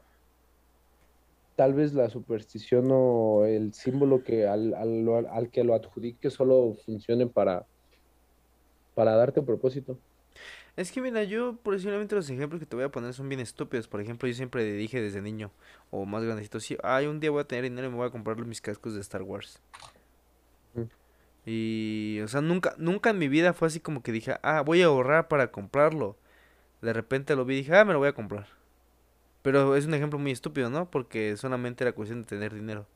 [1.55, 6.75] tal vez la superstición o el símbolo que al, al, al que lo adjudique solo
[6.85, 7.65] funcione para,
[8.95, 9.97] para darte propósito.
[10.75, 13.87] Es que mira, yo posiblemente los ejemplos que te voy a poner son bien estúpidos.
[13.87, 15.51] Por ejemplo, yo siempre dije desde niño
[15.89, 18.11] o más grandecito, sí, ay, un día voy a tener dinero y me voy a
[18.11, 19.61] comprar mis cascos de Star Wars.
[20.73, 20.83] Mm.
[21.45, 24.81] Y, o sea, nunca, nunca en mi vida fue así como que dije, ah, voy
[24.81, 26.17] a ahorrar para comprarlo.
[26.81, 28.47] De repente lo vi y dije, ah, me lo voy a comprar.
[29.41, 30.89] Pero es un ejemplo muy estúpido, ¿no?
[30.89, 32.87] Porque solamente era cuestión de tener dinero.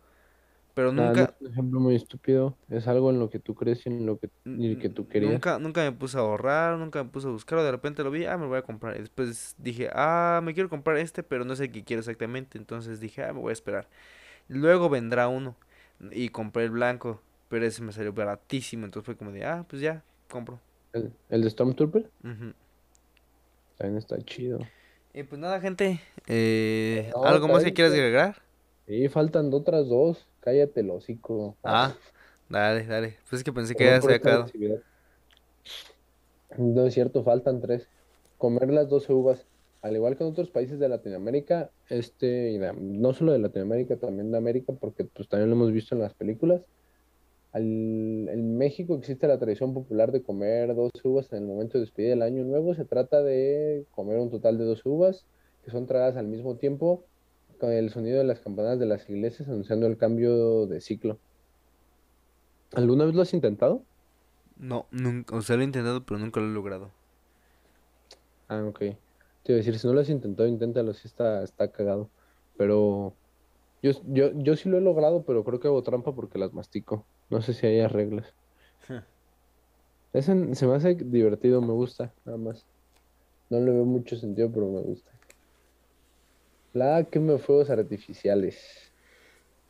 [0.74, 3.86] Pero no nunca, es un ejemplo muy estúpido, es algo en lo que tú crees
[3.86, 5.32] y en lo que, y que tú querías.
[5.32, 8.10] nunca, nunca me puse a ahorrar, nunca me puse a buscar, o de repente lo
[8.10, 8.96] vi, ah, me lo voy a comprar.
[8.98, 12.58] Y después dije, ah, me quiero comprar este, pero no sé qué quiero exactamente.
[12.58, 13.88] Entonces dije, ah, me voy a esperar.
[14.48, 15.56] Luego vendrá uno.
[16.12, 18.86] Y compré el blanco, pero ese me salió baratísimo.
[18.86, 20.60] Entonces fue como de, ah, pues ya, compro.
[20.94, 22.10] El, el de Stormtrooper.
[23.78, 24.60] También está chido.
[25.14, 26.00] Y pues nada, gente.
[26.28, 28.42] eh, No, ¿algo más que quieras agregar?
[28.88, 30.28] Sí, faltan otras dos.
[30.42, 31.56] Cállate el hocico.
[31.64, 31.96] Ah,
[32.50, 33.18] dale, dale.
[33.30, 34.48] Pues es que pensé que ya se acabado.
[36.58, 37.88] No es cierto, faltan tres.
[38.38, 39.46] Comer las 12 uvas.
[39.82, 44.32] Al igual que en otros países de Latinoamérica, este, y no solo de Latinoamérica, también
[44.32, 46.62] de América, porque pues también lo hemos visto en las películas.
[47.54, 51.84] Al- en México existe la tradición popular de comer 12 uvas en el momento de
[51.86, 52.76] despedir el año nuevo.
[52.76, 55.28] Se trata de comer un total de 12 uvas
[55.64, 57.10] que son tragadas al mismo tiempo
[57.60, 61.22] con el sonido de las campanas de las iglesias anunciando el cambio de ciclo.
[62.76, 63.88] ¿Alguna vez lo has intentado?
[64.56, 66.96] No, nunca, o sea, lo he intentado, pero nunca lo he logrado.
[68.48, 68.80] Ah, ok.
[68.80, 72.12] Te iba a decir, si no lo has intentado, inténtalo, sí está, está cagado.
[72.56, 73.20] Pero
[73.82, 77.10] yo, yo, yo sí lo he logrado, pero creo que hago trampa porque las mastico.
[77.30, 78.34] No sé si hay reglas.
[80.14, 82.66] Ese se me hace divertido, me gusta, nada más.
[83.50, 85.12] No le veo mucho sentido, pero me gusta.
[86.74, 88.92] La quema de fuegos artificiales.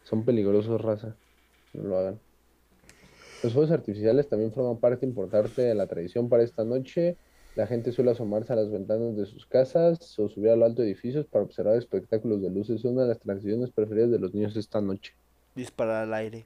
[0.03, 1.15] Son peligrosos, raza.
[1.73, 2.19] No lo hagan.
[3.41, 7.17] Los fuegos artificiales también forman parte importante de la tradición para esta noche.
[7.55, 10.81] La gente suele asomarse a las ventanas de sus casas o subir a lo alto
[10.81, 12.79] de edificios para observar espectáculos de luces.
[12.79, 15.13] Es una de las tradiciones preferidas de los niños esta noche.
[15.55, 16.45] Disparar al aire.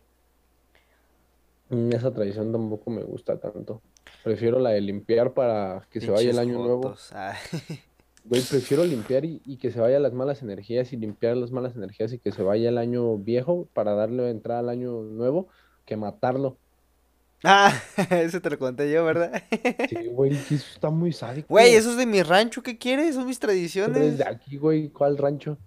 [1.70, 3.82] Mm, Esa tradición tampoco me gusta tanto.
[4.24, 6.96] Prefiero la de limpiar para que se vaya el año nuevo.
[7.12, 7.36] Ah,
[8.26, 11.78] Güey, prefiero limpiar y, y que se vayan las malas energías y limpiar las malas
[11.78, 15.48] energías y que se vaya el año viejo para darle entrada al año nuevo
[15.86, 16.58] que matarlo.
[17.46, 17.72] Ah,
[18.10, 19.44] eso te lo conté yo, ¿verdad?
[19.88, 21.48] Sí, güey, eso está muy sádico.
[21.50, 23.16] Güey, eso es de mi rancho, ¿qué quieres?
[23.16, 24.18] Son mis tradiciones.
[24.18, 25.58] de aquí, güey, ¿cuál rancho?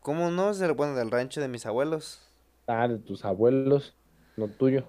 [0.00, 0.50] ¿Cómo no?
[0.50, 2.20] Es el- bueno, del rancho de mis abuelos.
[2.66, 3.94] Ah, de tus abuelos,
[4.38, 4.86] no tuyo.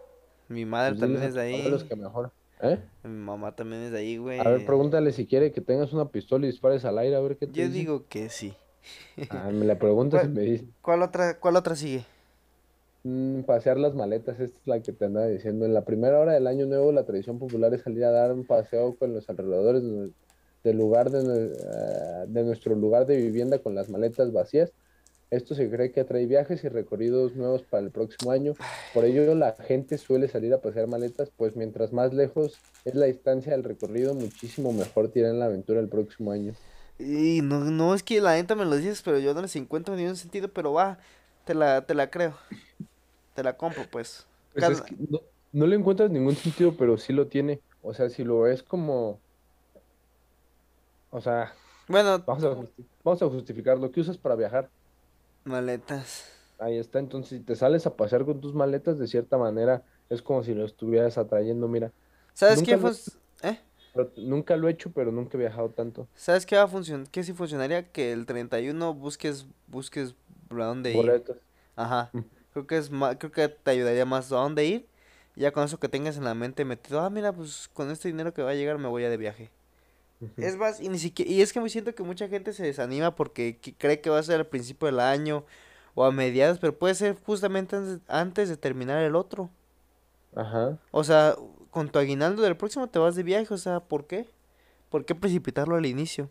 [0.50, 1.84] Mi madre Pues también es de ahí.
[1.88, 2.32] que mejor.
[2.62, 2.80] ¿Eh?
[3.04, 4.39] Mi mamá también es de ahí, güey.
[4.39, 7.38] A ver, pregúntale si quiere que tengas una pistola y dispares al aire, a ver
[7.38, 7.78] qué te Yo dice.
[7.80, 8.54] digo que sí.
[9.30, 10.66] Ah, me la preguntas y ¿Cuál, me dice.
[10.82, 12.06] cuál otra, cuál otra sigue?
[13.04, 15.66] Mm, pasear las maletas, esta es la que te andaba diciendo.
[15.66, 18.46] En la primera hora del año nuevo, la tradición popular es salir a dar un
[18.46, 19.84] paseo con los alrededores
[20.64, 24.72] del lugar de, ah, de nuestro lugar de vivienda con las maletas vacías.
[25.32, 28.53] Esto se cree que atrae viajes y recorridos nuevos para el próximo año.
[28.93, 33.07] Por ello, la gente suele salir a pasear maletas, pues mientras más lejos es la
[33.07, 36.53] distancia del recorrido, muchísimo mejor tiran la aventura el próximo año.
[36.99, 39.95] Y no, no es que la neta me lo dices, pero yo no les encuentro
[39.95, 40.99] ni un sentido, pero va,
[41.45, 42.36] te la, te la creo.
[43.34, 44.28] Te la compro, pues.
[44.53, 45.19] Pues es Cada- que no,
[45.51, 47.59] no le encuentras ningún sentido, pero sí lo tiene.
[47.82, 49.19] O sea, si lo ves como,
[51.09, 51.53] o sea,
[51.88, 52.55] Bueno, vamos a,
[53.03, 54.69] vamos a justificar lo que usas para viajar.
[55.46, 56.30] Maletas.
[56.60, 57.00] Ahí está.
[57.00, 60.54] Entonces, si te sales a pasear con tus maletas, de cierta manera, es como si
[60.54, 61.68] lo estuvieras atrayendo.
[61.68, 61.91] Mira,
[62.34, 62.91] ¿Sabes qué hecho,
[63.44, 63.60] ¿Eh?
[63.94, 66.08] pero- nunca lo he hecho, pero nunca he viajado tanto.
[66.16, 67.08] ¿Sabes qué va a funcionar?
[67.10, 67.91] ¿Qué sí funcionaría?
[67.91, 70.16] Que el 31 busques, busques
[70.50, 71.24] a dónde ir.
[71.76, 72.12] Ajá.
[72.54, 74.88] Creo que es más, creo que te ayudaría más a dónde ir.
[75.36, 78.34] Ya con eso que tengas en la mente metido, ah, mira, pues con este dinero
[78.36, 79.50] que va a llegar me voy a de viaje.
[80.39, 83.15] Es más, y ni siquiera, y es que me siento que mucha gente se desanima
[83.15, 85.45] porque que- cree que va a ser al principio del año
[85.95, 89.49] o a mediados, pero puede ser justamente antes, de terminar el otro.
[90.36, 90.80] Ajá.
[90.91, 91.36] O sea,
[91.71, 94.30] con tu aguinaldo del próximo te vas de viaje, o sea, ¿por qué?
[94.89, 96.30] ¿Por qué precipitarlo al inicio?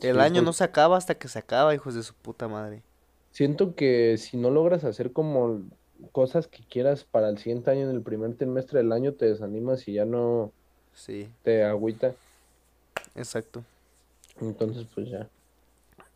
[0.00, 2.82] El Sí, año no se acaba hasta que se acaba, hijos de su puta madre.
[3.30, 5.68] siento que si no logras hacer como
[6.12, 9.86] cosas que quieras para el siguiente año, en el primer trimestre del año, te desanimas
[9.88, 10.54] y ya no
[10.92, 12.16] Sí, te agüita.
[13.16, 13.64] Exacto.
[14.40, 15.28] Entonces, pues ya.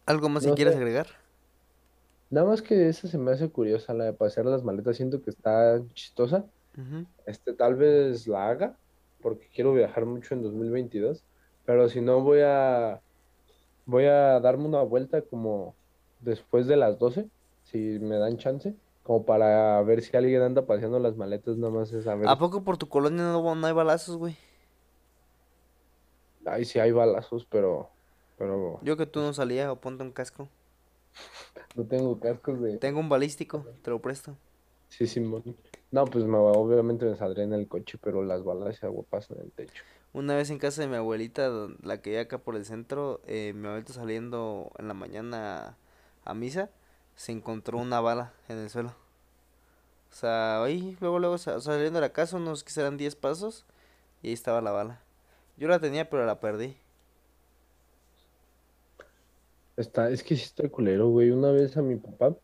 [0.06, 0.78] ¿Algo más que No quieras sé.
[0.80, 1.06] agregar?
[2.30, 4.96] Nada más que esa se me hace curiosa, la de pasear las maletas.
[4.96, 6.44] Siento que está chistosa.
[7.26, 8.76] Este, tal vez la haga,
[9.20, 11.22] porque quiero viajar mucho en 2022.
[11.66, 13.00] Pero si no, voy a,
[13.84, 15.74] voy a darme una vuelta como
[16.20, 17.28] después de las 12,
[17.64, 21.92] si me dan chance, como para ver si alguien anda paseando las maletas, nada más
[21.92, 24.36] es a ¿A poco por tu colonia no, no hay balazos, güey?
[26.46, 27.90] Ay, sí hay balazos, pero,
[28.36, 30.48] pero Yo que tú no salías o ponte un casco.
[31.76, 32.78] no tengo cascos de...
[32.78, 34.36] Tengo un balístico, te lo presto.
[34.88, 35.56] Sí, Simón.
[35.90, 39.44] No, pues me, obviamente me saldré en el coche, pero las balas se pasan en
[39.44, 39.82] el techo.
[40.12, 41.50] Una vez en casa de mi abuelita,
[41.82, 45.76] la que hay acá por el centro, eh, mi abuelita saliendo en la mañana
[46.24, 46.70] a misa,
[47.16, 48.94] se encontró una bala en el suelo.
[50.10, 53.64] O sea, ahí, luego, luego sa- saliendo de la casa, unos que serán 10 pasos,
[54.22, 55.00] y ahí estaba la bala.
[55.60, 56.76] Yo la tenía, pero la perdí.
[59.76, 61.30] Está, es que sí está culero, güey.
[61.30, 62.36] Una vez a mi papá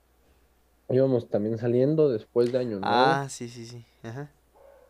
[0.88, 3.84] íbamos también saliendo después de Año Nuevo, Ah, sí, sí, sí.
[4.02, 4.30] Ajá.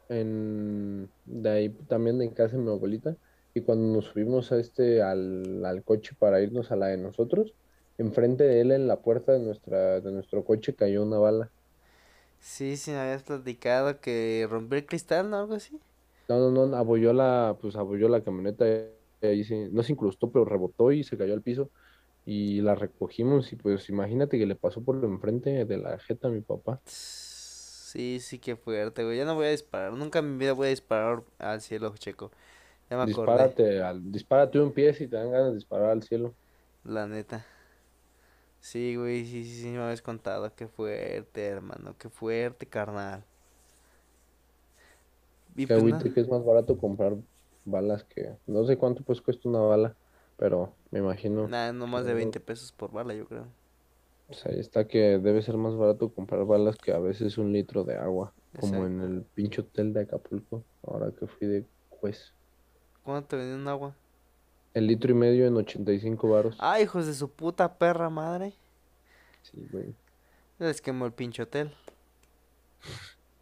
[0.09, 3.16] en, de ahí también de casa de mi abuelita,
[3.55, 7.55] y cuando nos subimos a este, al, al coche para irnos a la de nosotros,
[7.99, 11.53] enfrente de él en la puerta de nuestra, de nuestro coche cayó una bala.
[12.41, 15.39] Sí, sí, me habías platicado que rompió el cristal, ¿no?
[15.39, 15.81] Algo así.
[16.29, 20.31] No, no, no, abolló la, pues abolló la camioneta, y ahí se- no se incrustó,
[20.33, 21.70] pero rebotó y se cayó al piso.
[22.24, 26.31] Y la recogimos y pues imagínate que le pasó por enfrente de la jeta a
[26.33, 26.83] mi papá.
[26.85, 29.18] Sí, sí, qué fuerte, güey.
[29.18, 29.93] Ya no voy a disparar.
[29.93, 32.31] Nunca en mi vida voy a disparar al cielo, checo.
[32.91, 36.03] Ya me acordé, Dispárate, al, dispárate un pie si te dan ganas de disparar al
[36.03, 36.37] cielo.
[36.85, 37.45] la neta.
[38.61, 40.55] Sí, güey, sí, sí, sí, me habías contado.
[40.55, 41.97] Qué fuerte, hermano.
[41.99, 43.24] Qué fuerte, carnal.
[45.57, 47.15] Y Que pues agüite que es más barato comprar
[47.65, 48.37] balas que...
[48.47, 49.97] No sé cuánto pues cuesta una bala,
[50.37, 53.47] pero me imagino Nada, no más de no- 20 pesos por bala, yo creo.
[54.27, 57.85] pues ahí está que debe ser más barato comprar balas que a veces un litro
[57.85, 62.33] de agua, como en el pinche hotel de Acapulco, ahora que fui de juez.
[63.05, 63.95] ¿Cuánto te vendían un agua?
[64.75, 66.57] El litro y medio en 85 varos.
[66.59, 68.53] Ah, hijos de su puta perra madre.
[69.43, 69.95] Sí, güey.
[70.59, 71.73] Les quemó el pinche hotel.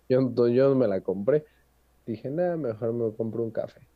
[0.08, 1.44] Yo, yo me la compré.
[2.06, 3.86] Dije, nada, mejor me compro un café.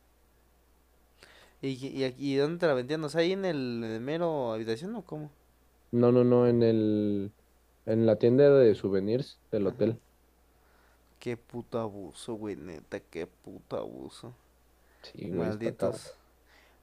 [1.61, 3.03] ¿Y, y, y dónde te la vendían?
[3.03, 5.31] ¿O sea, ahí en el, en el mero habitación o cómo?
[5.91, 7.31] No, no, no, en el...
[7.85, 9.67] En la tienda de souvenirs del Ajá.
[9.67, 9.99] hotel.
[11.19, 14.33] Qué puto abuso, güey, neta, qué puto abuso.
[15.01, 15.27] Sí.
[15.27, 16.15] Malditos.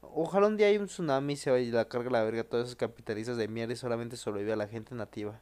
[0.02, 2.44] Ojalá un día haya un tsunami y se vaya y la carga la verga a
[2.44, 5.40] todos esos capitalistas de mierda y solamente sobreviva la gente nativa.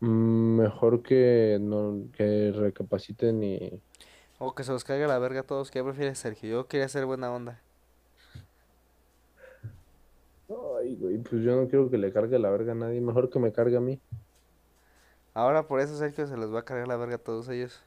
[0.00, 3.82] Mm, Mejor que no, que recapaciten y...
[4.42, 5.70] O que se los caiga la verga a todos.
[5.70, 6.48] ¿Qué prefieres, Sergio?
[6.48, 7.60] Yo quería ser buena onda.
[10.78, 13.38] Ay, güey, pues yo no quiero que le cargue la verga a nadie, mejor que
[13.38, 14.00] me cargue a mí.
[15.34, 17.82] Ahora por eso Sergio se los va a cargar la verga a todos ellos.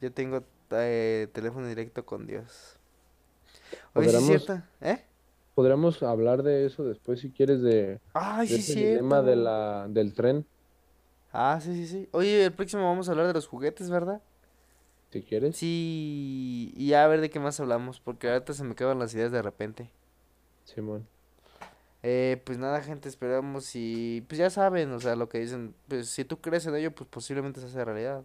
[0.00, 0.42] Yo tengo
[0.72, 2.76] eh, teléfono directo con Dios.
[3.94, 5.04] Oye, sí es cierto, ¿eh?
[5.54, 9.36] podríamos hablar de eso después si quieres de, Ay, de sí es ese dilema de
[9.36, 10.44] la, del tren,
[11.32, 12.08] Ah, sí, sí, sí.
[12.12, 14.22] Oye, el próximo vamos a hablar de los juguetes, ¿verdad?
[15.10, 15.56] Si quieres.
[15.56, 19.32] Sí, y a ver de qué más hablamos, porque ahorita se me acaban las ideas
[19.32, 19.90] de repente.
[20.64, 21.06] Simón.
[22.02, 26.08] Eh, pues nada, gente, esperamos y pues ya saben, o sea, lo que dicen, pues
[26.08, 28.24] si tú crees en ello, pues posiblemente se hace realidad.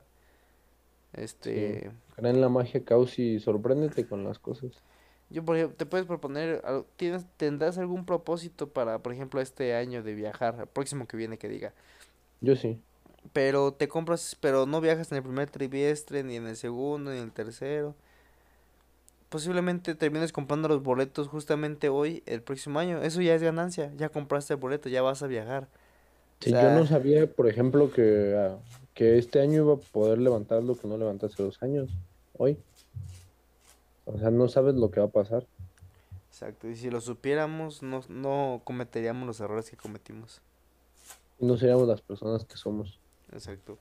[1.15, 1.21] Sí.
[1.21, 4.71] Este, Cree en la magia, Caos, y sorpréndete con las cosas.
[5.29, 6.61] yo por ejemplo, te puedes proponer,
[6.97, 11.38] ¿tienes, tendrás algún propósito para, por ejemplo, este año de viajar, el próximo que viene
[11.38, 11.73] que diga?
[12.41, 12.79] Yo sí.
[13.34, 17.17] Pero te compras, pero no viajas en el primer trimestre, ni en el segundo, ni
[17.17, 17.95] en el tercero.
[19.30, 23.01] Posiblemente termines comprando los boletos justamente hoy, el próximo año.
[23.01, 23.93] Eso ya es ganancia.
[23.95, 25.69] Ya compraste el boleto, ya vas a viajar.
[26.41, 28.59] O Si yo no sea, sabía, por ejemplo, que, ah,
[28.93, 31.89] que este año iba a poder levantar lo que no levanté hace dos años,
[32.34, 32.63] hoy.
[34.05, 35.47] O sea, no sabes lo que va a pasar.
[36.30, 36.67] exacto.
[36.69, 40.41] Y si lo supiéramos, no, no cometeríamos los errores que cometimos.
[41.39, 43.01] No seríamos las personas que somos.
[43.32, 43.77] Exacto.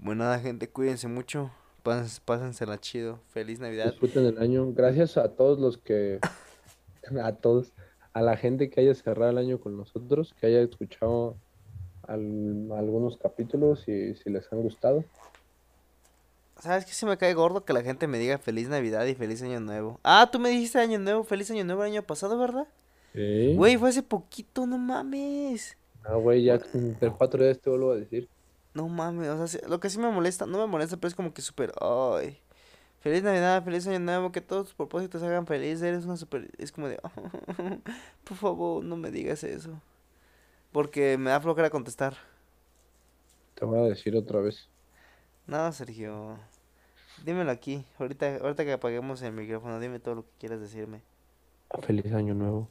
[0.00, 1.50] Bueno, nada, gente, cuídense mucho.
[1.82, 3.20] Pás- Pásensela chido.
[3.28, 3.86] Feliz Navidad.
[3.90, 4.72] Disfruten el año.
[4.72, 6.18] Gracias a todos los que,
[7.22, 7.72] a todos,
[8.12, 11.36] a la gente que haya cerrado el año con nosotros, que haya escuchado
[12.02, 15.04] al- algunos capítulos y si les han gustado.
[16.58, 19.42] ¿Sabes qué se me cae gordo que la gente me diga feliz Navidad y feliz
[19.42, 20.00] Año Nuevo?
[20.02, 22.66] Ah, tú me dijiste Año Nuevo, feliz Año Nuevo el año pasado, ¿verdad?
[23.14, 23.54] Sí.
[23.54, 25.76] Güey, fue hace poquito, no mames.
[26.02, 28.28] Ah, güey, ya entre cuatro días te vuelvo a decir.
[28.76, 31.14] No mames, o sea, sí- lo que sí me molesta, no me molesta, pero es
[31.14, 32.40] como que súper, ay,
[33.00, 36.50] feliz Navidad, feliz Año Nuevo, que todos tus propósitos se hagan feliz, eres una súper,
[36.58, 36.98] es como de,
[38.24, 39.80] por favor, no me digas eso,
[40.72, 42.16] porque me da flojera contestar.
[43.54, 44.70] Te voy a decir otra vez.
[45.46, 46.38] No, Sergio,
[47.24, 51.02] dímelo aquí, ahorita, ahorita que apaguemos el micrófono, dime todo lo que quieras decirme.
[51.82, 52.68] Feliz año nuevo.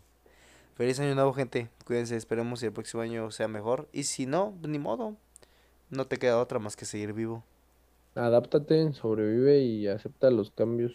[0.75, 4.53] Feliz Año Nuevo, gente, cuídense, esperemos que el próximo año sea mejor, y si no,
[4.59, 5.15] pues ni modo,
[5.89, 7.43] no te queda otra más que seguir vivo.
[8.15, 10.93] Adáptate, sobrevive y acepta los cambios.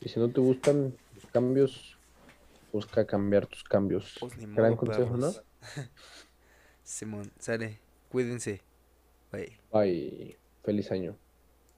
[0.00, 1.98] Y si no te gustan los cambios,
[2.72, 4.16] busca cambiar tus cambios.
[4.20, 5.32] Pues Gran consejo, ¿no?
[6.82, 7.78] Simón, sale,
[8.10, 8.60] cuídense,
[9.32, 9.58] bye.
[9.72, 10.36] Bye.
[10.62, 11.16] Feliz año.